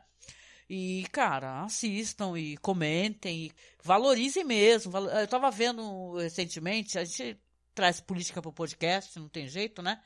[0.68, 4.92] E, cara, assistam e comentem e valorizem mesmo.
[4.98, 7.40] Eu tava vendo recentemente, a gente
[7.72, 10.02] traz política pro podcast, não tem jeito, né?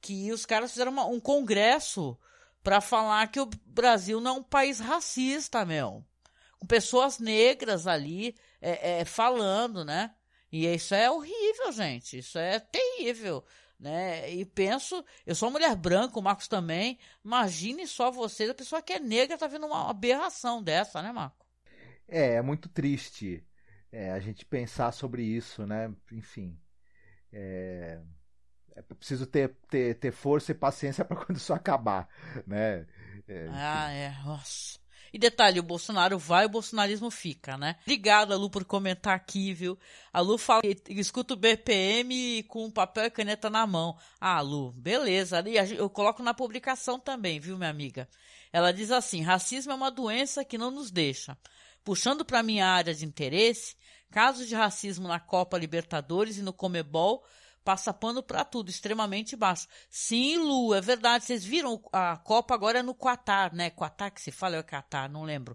[0.00, 2.16] Que os caras fizeram uma, um congresso
[2.62, 6.04] para falar que o Brasil não é um país racista, meu.
[6.60, 10.14] Com pessoas negras ali é, é, falando, né?
[10.52, 12.18] E isso é horrível, gente.
[12.18, 13.44] Isso é terrível
[13.78, 14.30] né?
[14.32, 16.98] E penso, eu sou mulher branca, o Marcos também.
[17.24, 21.46] Imagine só vocês, a pessoa que é negra tá vendo uma aberração dessa, né, Marco?
[22.08, 23.44] É, é muito triste
[23.92, 25.92] é, a gente pensar sobre isso, né?
[26.10, 26.58] Enfim.
[27.32, 28.00] É,
[28.74, 32.08] é preciso ter, ter, ter força e paciência para quando isso acabar,
[32.46, 32.86] né?
[33.26, 34.10] É, ah, é.
[34.24, 34.78] Nossa.
[35.12, 37.76] E detalhe, o Bolsonaro vai, o bolsonarismo fica, né?
[37.82, 39.78] Obrigada, Lu, por comentar aqui, viu?
[40.12, 43.96] A Lu fala que escuta o BPM com papel e caneta na mão.
[44.20, 45.42] Ah, Lu, beleza.
[45.76, 48.08] Eu coloco na publicação também, viu, minha amiga?
[48.52, 51.36] Ela diz assim: racismo é uma doença que não nos deixa.
[51.84, 53.76] Puxando para minha área de interesse,
[54.10, 57.24] casos de racismo na Copa Libertadores e no Comebol
[57.68, 59.68] passa pano para tudo, extremamente baixo.
[59.90, 61.26] Sim, Lu, é verdade.
[61.26, 63.68] Vocês viram a Copa agora é no Qatar, né?
[63.68, 65.54] Qatar que se fala é Qatar, não lembro.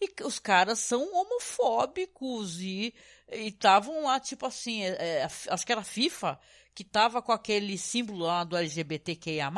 [0.00, 2.92] E os caras são homofóbicos e
[3.30, 6.36] estavam lá, tipo assim, é, é, acho que era a FIFA,
[6.74, 9.48] que tava com aquele símbolo lá do LGBTQIA+,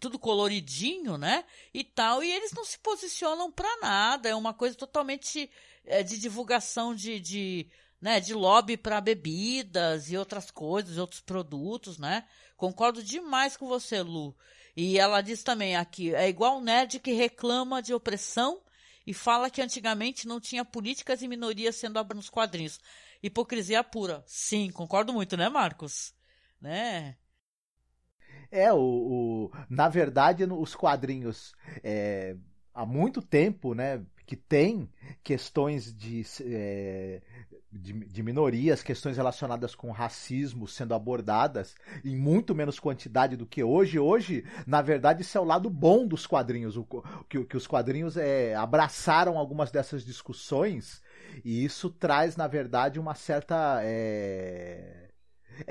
[0.00, 1.44] tudo coloridinho, né?
[1.74, 5.50] E tal, e eles não se posicionam para nada, é uma coisa totalmente
[5.84, 7.68] é, de divulgação de, de
[8.00, 12.24] né, de lobby para bebidas e outras coisas, outros produtos, né?
[12.56, 14.36] Concordo demais com você, Lu.
[14.76, 18.60] E ela diz também aqui, é igual o nerd que reclama de opressão
[19.06, 22.78] e fala que antigamente não tinha políticas e minorias sendo nos quadrinhos.
[23.22, 24.22] Hipocrisia pura.
[24.26, 26.14] Sim, concordo muito, né, Marcos?
[26.60, 27.16] Né?
[28.50, 32.36] É, o, o na verdade, os quadrinhos é,
[32.74, 34.90] há muito tempo, né, que tem
[35.22, 37.22] questões de, é,
[37.70, 43.62] de, de, minorias, questões relacionadas com racismo sendo abordadas em muito menos quantidade do que
[43.62, 43.98] hoje.
[43.98, 46.84] Hoje, na verdade, isso é o lado bom dos quadrinhos, o,
[47.28, 51.00] que, que os quadrinhos é, abraçaram algumas dessas discussões
[51.44, 53.80] e isso traz, na verdade, uma certa.
[53.82, 55.08] É...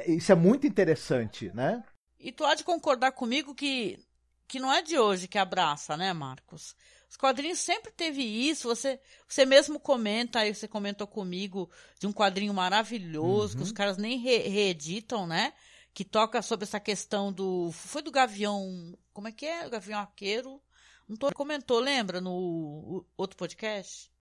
[0.08, 1.84] Isso é muito interessante, né?
[2.20, 4.00] E tu há de concordar comigo que,
[4.48, 6.76] que não é de hoje que abraça, né, Marcos?
[7.16, 8.68] Os quadrinhos sempre teve isso.
[8.68, 13.60] Você, você mesmo comenta, aí você comentou comigo de um quadrinho maravilhoso uhum.
[13.60, 15.54] que os caras nem re reeditam, né?
[15.94, 17.72] Que toca sobre essa questão do.
[17.72, 18.94] Foi do Gavião.
[19.14, 19.66] Como é que é?
[19.66, 20.62] O Gavião Arqueiro.
[21.08, 22.20] Não tô, comentou, lembra?
[22.20, 24.12] No outro podcast?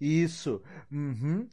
[0.00, 0.62] Isso.
[0.90, 1.46] Uhum.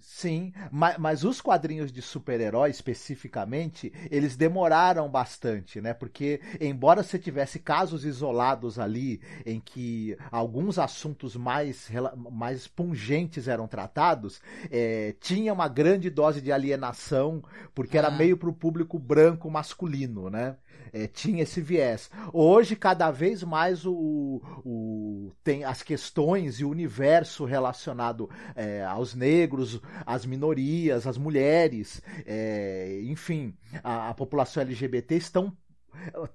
[0.00, 5.94] Sim, mas, mas, os quadrinhos de super-herói especificamente, eles demoraram bastante, né?
[5.94, 11.90] Porque, embora você tivesse casos isolados ali em que alguns assuntos mais,
[12.30, 14.40] mais pungentes eram tratados,
[14.70, 17.42] é, tinha uma grande dose de alienação,
[17.74, 18.00] porque ah.
[18.00, 20.56] era meio para o público branco masculino, né?
[20.92, 22.10] É, tinha esse viés.
[22.32, 29.14] Hoje, cada vez mais o, o tem as questões e o universo relacionado é, aos
[29.14, 35.56] negros, às minorias, às mulheres, é, enfim, a, a população LGBT estão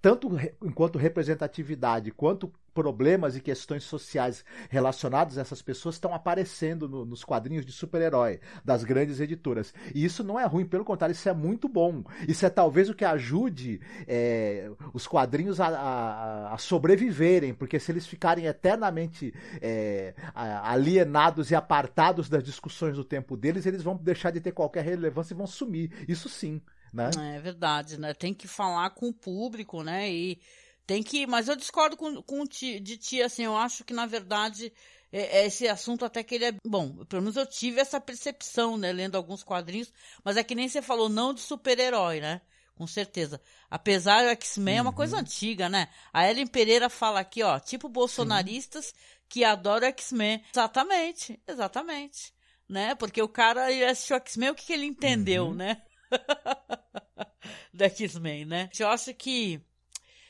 [0.02, 0.30] tanto
[0.62, 7.24] enquanto representatividade quanto problemas e questões sociais relacionados a essas pessoas estão aparecendo no, nos
[7.24, 9.74] quadrinhos de super-herói das grandes editoras.
[9.94, 12.04] E isso não é ruim, pelo contrário, isso é muito bom.
[12.28, 17.92] Isso é talvez o que ajude é, os quadrinhos a, a, a, sobreviverem, porque se
[17.92, 24.32] eles ficarem eternamente é, alienados e apartados das discussões do tempo deles, eles vão deixar
[24.32, 25.92] de ter qualquer relevância e vão sumir.
[26.08, 26.62] Isso sim.
[26.94, 27.38] Né?
[27.38, 28.14] É verdade, né?
[28.14, 30.12] Tem que falar com o público, né?
[30.12, 30.40] E
[30.86, 34.06] tem que, mas eu discordo com, com ti, de ti, assim, eu acho que na
[34.06, 34.72] verdade
[35.12, 37.06] é, é, esse assunto até que ele é bom.
[37.06, 40.82] Pelo menos eu tive essa percepção, né, lendo alguns quadrinhos, mas é que nem você
[40.82, 42.42] falou, não de super-herói, né?
[42.76, 43.40] Com certeza.
[43.70, 44.80] Apesar do X-Men uhum.
[44.80, 45.22] é uma coisa uhum.
[45.22, 45.88] antiga, né?
[46.12, 48.94] A Ellen Pereira fala aqui, ó, tipo bolsonaristas Sim.
[49.30, 50.44] que adoram X-Men.
[50.52, 52.34] Exatamente, exatamente.
[52.68, 52.96] Né?
[52.96, 55.54] Porque o cara assistiu X-Men, o que, que ele entendeu, uhum.
[55.54, 55.82] né?
[57.74, 58.70] da X-Men, né?
[58.80, 59.62] Eu acho que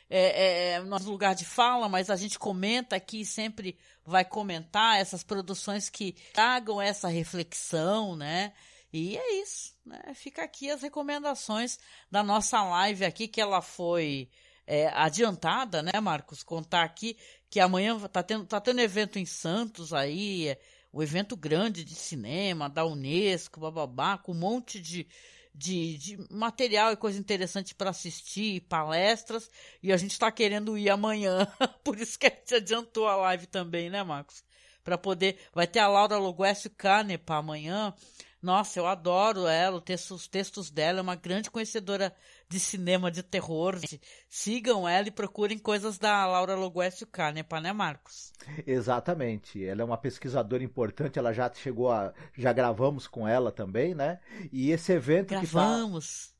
[0.09, 4.99] é, é, é, nosso lugar de fala, mas a gente comenta aqui, sempre vai comentar
[4.99, 8.53] essas produções que tragam essa reflexão, né?
[8.91, 10.13] E é isso, né?
[10.13, 11.79] Fica aqui as recomendações
[12.11, 14.29] da nossa live aqui, que ela foi
[14.67, 16.43] é, adiantada, né, Marcos?
[16.43, 17.17] Contar aqui
[17.49, 20.59] que amanhã tá tendo, tá tendo evento em Santos aí, é,
[20.91, 25.07] o evento grande de cinema da Unesco, bababá, com um monte de,
[25.53, 29.49] de, de material e coisa interessante para assistir, palestras,
[29.81, 31.47] e a gente está querendo ir amanhã,
[31.83, 34.43] por isso que a gente adiantou a live também, né, Marcos?
[34.83, 35.37] Para poder.
[35.53, 37.93] Vai ter a Laura Loguécio Canepa amanhã.
[38.41, 39.81] Nossa, eu adoro ela,
[40.11, 42.13] os textos dela, é uma grande conhecedora
[42.53, 43.79] de cinema de terror.
[44.29, 48.31] Sigam ela e procurem coisas da Laura Loguécio Canepa, né, Marcos?
[48.67, 49.65] Exatamente.
[49.65, 52.13] Ela é uma pesquisadora importante, ela já chegou a.
[52.37, 54.19] Já gravamos com ela também, né?
[54.51, 56.32] E esse evento gravamos.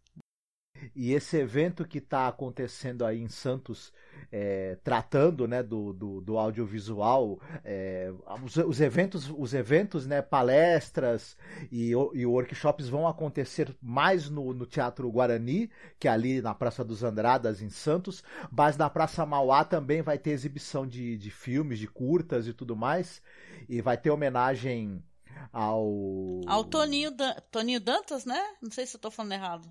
[0.96, 3.94] E esse evento que está acontecendo aí em Santos,
[4.32, 8.12] é, tratando né, do, do, do audiovisual, é,
[8.44, 11.38] os, os, eventos, os eventos né, palestras
[11.72, 15.70] e, e workshops vão acontecer mais no, no Teatro Guarani,
[16.00, 20.18] que é ali na Praça dos Andradas, em Santos, mas na Praça Mauá também vai
[20.18, 23.22] ter exibição de, de filmes, de curtas e tudo mais,
[23.70, 25.04] e vai ter homenagem
[25.52, 26.42] ao.
[26.48, 27.36] Ao Toninho, Dan...
[27.52, 28.42] Toninho Dantas, né?
[28.62, 29.70] Não sei se eu tô falando errado.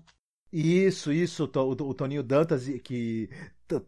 [0.53, 3.27] Isso, isso, o Toninho Dantas, que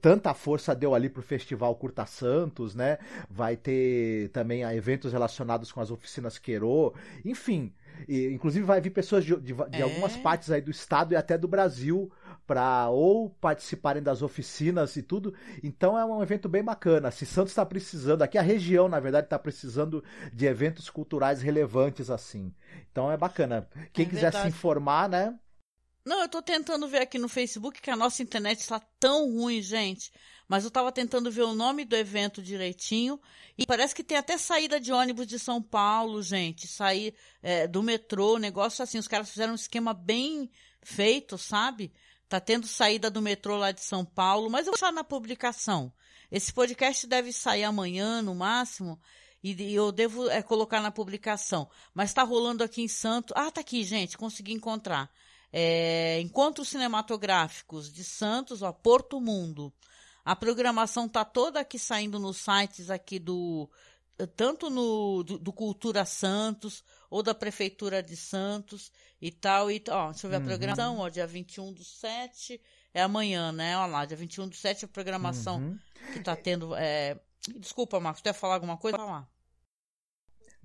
[0.01, 2.97] tanta força deu ali pro Festival Curta Santos, né?
[3.30, 7.72] Vai ter também eventos relacionados com as oficinas Queiro, enfim.
[8.07, 9.82] E, inclusive vai vir pessoas de, de, de é.
[9.84, 12.11] algumas partes aí do estado e até do Brasil
[12.47, 15.36] para ou participarem das oficinas e tudo.
[15.63, 17.11] Então é um evento bem bacana.
[17.11, 20.03] Se Santos está precisando, aqui a região, na verdade, está precisando
[20.34, 22.51] de eventos culturais relevantes assim.
[22.91, 23.68] Então é bacana.
[23.93, 25.36] Quem é quiser se informar, né?
[26.06, 29.60] Não, eu tô tentando ver aqui no Facebook que a nossa internet está tão ruim,
[29.60, 30.12] gente.
[30.47, 33.20] Mas eu tava tentando ver o nome do evento direitinho.
[33.58, 36.68] E parece que tem até saída de ônibus de São Paulo, gente.
[36.68, 38.99] Sair é, do metrô, negócio assim.
[38.99, 40.51] Os caras fizeram um esquema bem
[40.84, 41.91] feito, sabe?
[42.30, 44.47] Tá tendo saída do metrô lá de São Paulo.
[44.47, 45.91] Mas eu vou deixar na publicação.
[46.32, 49.01] Esse podcast deve sair amanhã, no máximo.
[49.43, 51.68] E eu devo é, colocar na publicação.
[51.95, 53.34] Mas tá rolando aqui em Santo.
[53.36, 54.16] Ah, tá aqui, gente.
[54.20, 55.10] Consegui encontrar
[55.58, 59.72] é, Encontros Cinematográficos de Santos, ó, Porto Mundo.
[60.26, 63.70] A programação tá toda aqui saindo nos sites aqui do
[64.36, 68.91] tanto no do, do, Cultura Santos ou da Prefeitura de Santos
[69.22, 70.43] e tal e ó, deixa eu ver uhum.
[70.43, 72.60] a programação, ó, dia 21 do 7
[72.93, 73.78] é amanhã, né?
[73.78, 75.80] Olha lá, dia 21 do 7 a programação uhum.
[76.12, 77.18] que tá tendo é...
[77.60, 78.97] Desculpa, Marcos, tu ia falar alguma coisa?
[78.97, 79.28] Vai lá.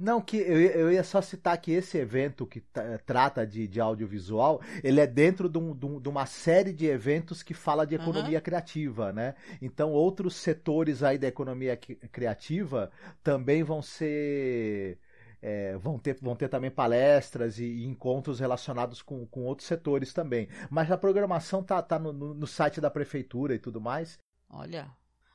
[0.00, 2.62] Não, que eu, eu ia só citar que esse evento que
[3.04, 7.52] trata de, de audiovisual, ele é dentro de, um, de, uma série de eventos que
[7.52, 8.42] fala de economia uhum.
[8.42, 9.34] criativa, né?
[9.60, 12.90] Então, outros setores aí da economia criativa
[13.22, 14.98] também vão ser...
[15.42, 20.12] É, vão, ter, vão ter também palestras e, e, encontros relacionados com, com outros setores
[20.12, 20.48] também.
[20.70, 24.18] Mas a programação tá, tá no, no, no site da prefeitura e tudo mais.
[24.48, 24.90] Olha.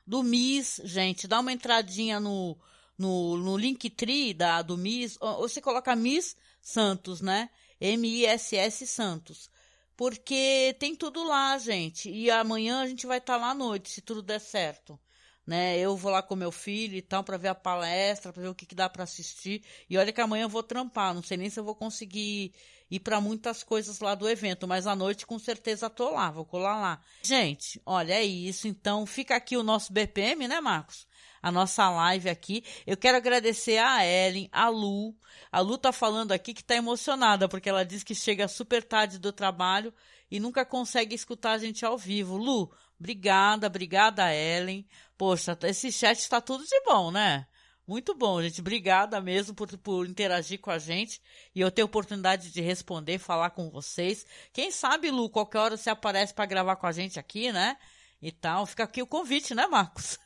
[0.06, 2.56] Do MIS, gente, dá uma entradinha no
[2.98, 7.50] no, no Linktree da, do Miss, ou você coloca Miss Santos, né?
[7.80, 9.50] M-I-S-S Santos.
[9.96, 12.10] Porque tem tudo lá, gente.
[12.10, 15.00] E amanhã a gente vai estar tá lá à noite, se tudo der certo.
[15.46, 15.78] Né?
[15.78, 18.56] Eu vou lá com meu filho e tal para ver a palestra, para ver o
[18.56, 19.64] que, que dá para assistir.
[19.90, 22.52] E olha que amanhã eu vou trampar, não sei nem se eu vou conseguir
[22.90, 26.46] ir para muitas coisas lá do evento, mas à noite com certeza tô lá, vou
[26.46, 27.02] colar lá.
[27.22, 28.68] Gente, olha, é isso.
[28.68, 31.08] Então fica aqui o nosso BPM, né, Marcos?
[31.46, 32.64] A nossa live aqui.
[32.88, 35.16] Eu quero agradecer a Ellen, a Lu.
[35.52, 39.20] A Lu tá falando aqui que tá emocionada, porque ela diz que chega super tarde
[39.20, 39.94] do trabalho
[40.32, 42.36] e nunca consegue escutar a gente ao vivo.
[42.36, 44.88] Lu, obrigada, obrigada, Ellen.
[45.16, 47.46] Poxa, esse chat está tudo de bom, né?
[47.86, 48.60] Muito bom, gente.
[48.60, 51.22] Obrigada mesmo por, por interagir com a gente
[51.54, 54.26] e eu ter oportunidade de responder, falar com vocês.
[54.52, 57.78] Quem sabe, Lu, qualquer hora você aparece para gravar com a gente aqui, né?
[58.26, 58.66] E tal.
[58.66, 60.18] Fica aqui o convite, né, Marcos?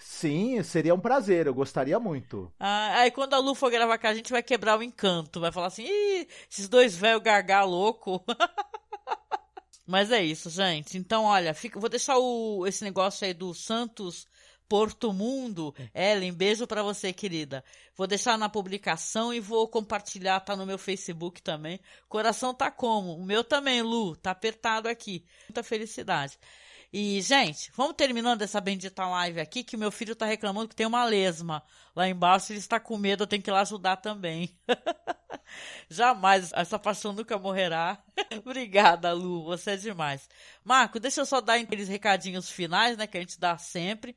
[0.00, 2.50] Sim, seria um prazer, eu gostaria muito.
[2.58, 5.38] Ah, aí quando a Lu for gravar com a gente, vai quebrar o encanto.
[5.38, 8.24] Vai falar assim, Ih, esses dois velhos gargar louco.
[9.86, 10.96] Mas é isso, gente.
[10.96, 14.26] Então, olha, fica, vou deixar o, esse negócio aí do Santos
[14.66, 15.74] Porto Mundo.
[15.94, 17.62] Ellen, beijo para você, querida.
[17.94, 21.80] Vou deixar na publicação e vou compartilhar, tá no meu Facebook também.
[22.08, 23.14] Coração tá como?
[23.14, 25.22] O meu também, Lu, tá apertado aqui.
[25.48, 26.38] Muita felicidade.
[26.90, 30.86] E, gente, vamos terminando essa bendita live aqui, que meu filho tá reclamando que tem
[30.86, 31.62] uma lesma.
[31.94, 34.58] Lá embaixo ele está com medo, eu tenho que ir lá ajudar também.
[35.90, 38.02] Jamais, essa paixão nunca morrerá.
[38.44, 40.28] Obrigada, Lu, você é demais.
[40.64, 44.16] Marco, deixa eu só dar aqueles recadinhos finais, né, que a gente dá sempre.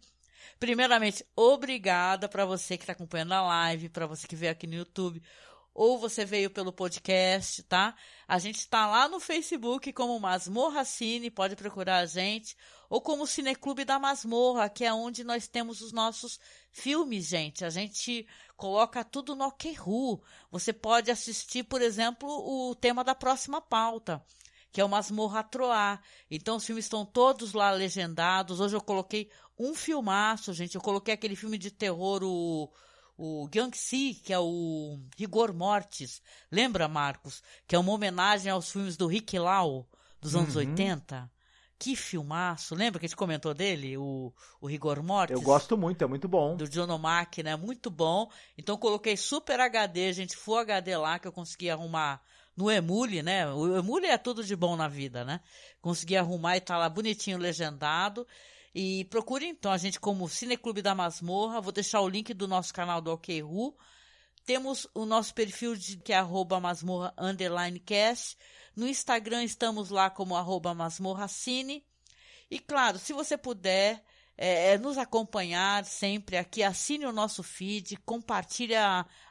[0.58, 4.76] Primeiramente, obrigada para você que está acompanhando a live, para você que veio aqui no
[4.76, 5.22] YouTube
[5.74, 7.96] ou você veio pelo podcast, tá?
[8.28, 12.58] A gente está lá no Facebook como Masmorra Cine, pode procurar a gente,
[12.90, 16.40] ou como Cineclube da Masmorra, que é onde nós temos os nossos
[16.72, 17.64] filmes, gente.
[17.64, 20.22] A gente coloca tudo no Okru.
[20.52, 24.24] Você pode assistir, por exemplo, o tema da próxima pauta,
[24.74, 26.02] que é o Masmorra Troar.
[26.30, 28.60] Então os filmes estão todos lá legendados.
[28.60, 30.76] Hoje eu coloquei um filmaço, gente.
[30.76, 32.70] Eu coloquei aquele filme de terror, o
[33.18, 36.22] o Guangxi, que é o Rigor Mortis.
[36.52, 37.44] Lembra, Marcos?
[37.68, 39.88] Que é uma homenagem aos filmes do Rick Lau,
[40.20, 40.62] dos anos uhum.
[40.62, 41.30] 80.
[41.78, 42.76] Que filmaço.
[42.76, 43.98] Lembra que a gente comentou dele?
[43.98, 44.32] O,
[44.62, 45.36] o Rigor Mortis?
[45.36, 46.56] Eu gosto muito, é muito bom.
[46.56, 47.56] Do John O'Mac, né?
[47.56, 48.30] Muito bom.
[48.56, 52.22] Então coloquei Super HD, gente, Full HD lá, que eu consegui arrumar
[52.56, 53.52] no Emule, né?
[53.52, 55.42] O Emule é tudo de bom na vida, né?
[55.82, 58.28] Consegui arrumar e tá lá bonitinho legendado.
[58.74, 61.62] E procure então a gente como Cineclube da Masmorra.
[61.62, 63.76] Vou deixar o link do nosso canal do OKRU.
[64.46, 66.62] Temos o nosso perfil de, que é arroba.
[68.76, 71.86] No Instagram estamos lá como arroba masmorra cine.
[72.50, 74.04] E claro, se você puder
[74.38, 78.74] é, é, nos acompanhar sempre aqui, assine o nosso feed, compartilhe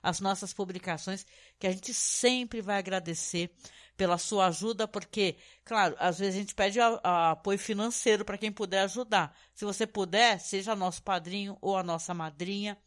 [0.02, 1.26] as nossas publicações,
[1.58, 3.50] que a gente sempre vai agradecer
[4.00, 8.38] pela sua ajuda, porque, claro, às vezes a gente pede a, a apoio financeiro para
[8.38, 9.36] quem puder ajudar.
[9.54, 12.78] Se você puder, seja nosso padrinho ou a nossa madrinha.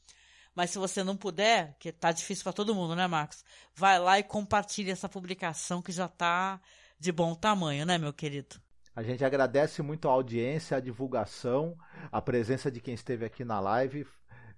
[0.56, 3.46] Mas se você não puder, que tá difícil para todo mundo, né, Marcos?
[3.76, 6.60] Vai lá e compartilhe essa publicação que já tá
[7.00, 8.56] de bom tamanho, né, meu querido?
[8.96, 11.78] A gente agradece muito a audiência, a divulgação,
[12.12, 14.08] a presença de quem esteve aqui na live.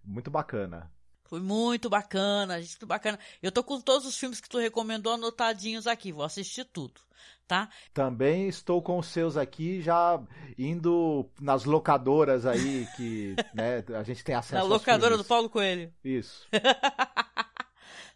[0.01, 0.89] Muito bacana.
[1.25, 3.19] Foi muito bacana, gente, muito bacana.
[3.41, 7.01] Eu tô com todos os filmes que tu recomendou anotadinhos aqui, vou assistir tudo,
[7.47, 7.67] tá?
[7.93, 10.21] Também estou com os seus aqui, já
[10.57, 15.91] indo nas locadoras aí que, né, a gente tem acesso Na locadora do Paulo Coelho.
[16.03, 16.47] Isso.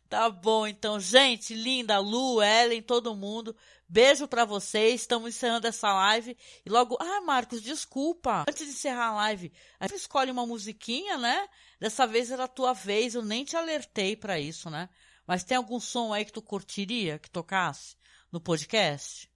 [0.10, 3.56] Tá bom, então, gente, linda, Lu, Ellen, todo mundo.
[3.88, 5.02] Beijo para vocês.
[5.02, 6.36] Estamos encerrando essa live.
[6.66, 8.44] E logo, ah, Marcos, desculpa.
[8.50, 11.48] Antes de encerrar a live, a gente escolhe uma musiquinha, né?
[11.80, 14.90] Dessa vez era a tua vez, eu nem te alertei para isso, né?
[15.26, 17.96] Mas tem algum som aí que tu curtiria que tocasse
[18.32, 19.32] no podcast?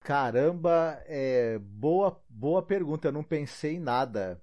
[0.00, 3.08] Caramba, é boa, boa pergunta.
[3.08, 4.40] Eu não pensei em nada.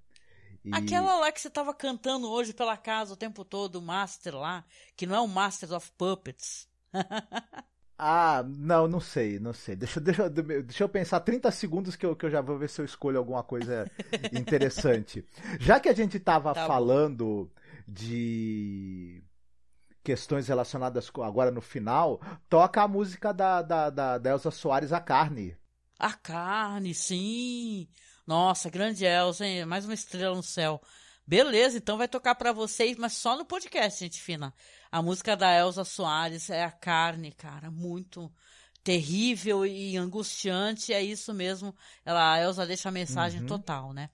[0.63, 0.71] E...
[0.73, 4.65] Aquela lá que você tava cantando hoje pela casa o tempo todo, o Master lá,
[4.95, 6.67] que não é o Master of Puppets.
[7.97, 9.75] ah, não, não sei, não sei.
[9.75, 12.81] Deixa, deixa, deixa eu pensar 30 segundos que eu, que eu já vou ver se
[12.81, 13.89] eu escolho alguma coisa
[14.33, 15.25] interessante.
[15.59, 17.49] Já que a gente tava tá falando
[17.87, 19.23] de
[20.03, 24.91] questões relacionadas com agora no final, toca a música da, da, da, da Elza Soares,
[24.91, 25.57] A Carne.
[25.97, 27.87] A Carne, sim!
[28.27, 29.65] Nossa, grande Elza, hein?
[29.65, 30.81] Mais uma estrela no céu.
[31.27, 34.53] Beleza, então vai tocar para vocês, mas só no podcast, gente fina.
[34.91, 38.31] A música da Elza Soares é a carne, cara, muito
[38.83, 41.75] terrível e angustiante, é isso mesmo.
[42.05, 43.47] Ela, a Elza deixa a mensagem uhum.
[43.47, 44.11] total, né?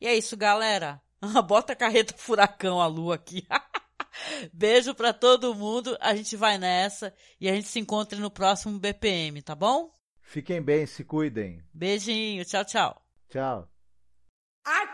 [0.00, 1.00] E é isso, galera.
[1.46, 3.46] Bota a carreta furacão a lua aqui.
[4.52, 5.96] Beijo para todo mundo.
[6.00, 9.92] A gente vai nessa e a gente se encontra no próximo BPM, tá bom?
[10.20, 11.62] Fiquem bem, se cuidem.
[11.72, 13.02] Beijinho, tchau, tchau.
[13.28, 13.68] Tchau.
[14.64, 14.86] A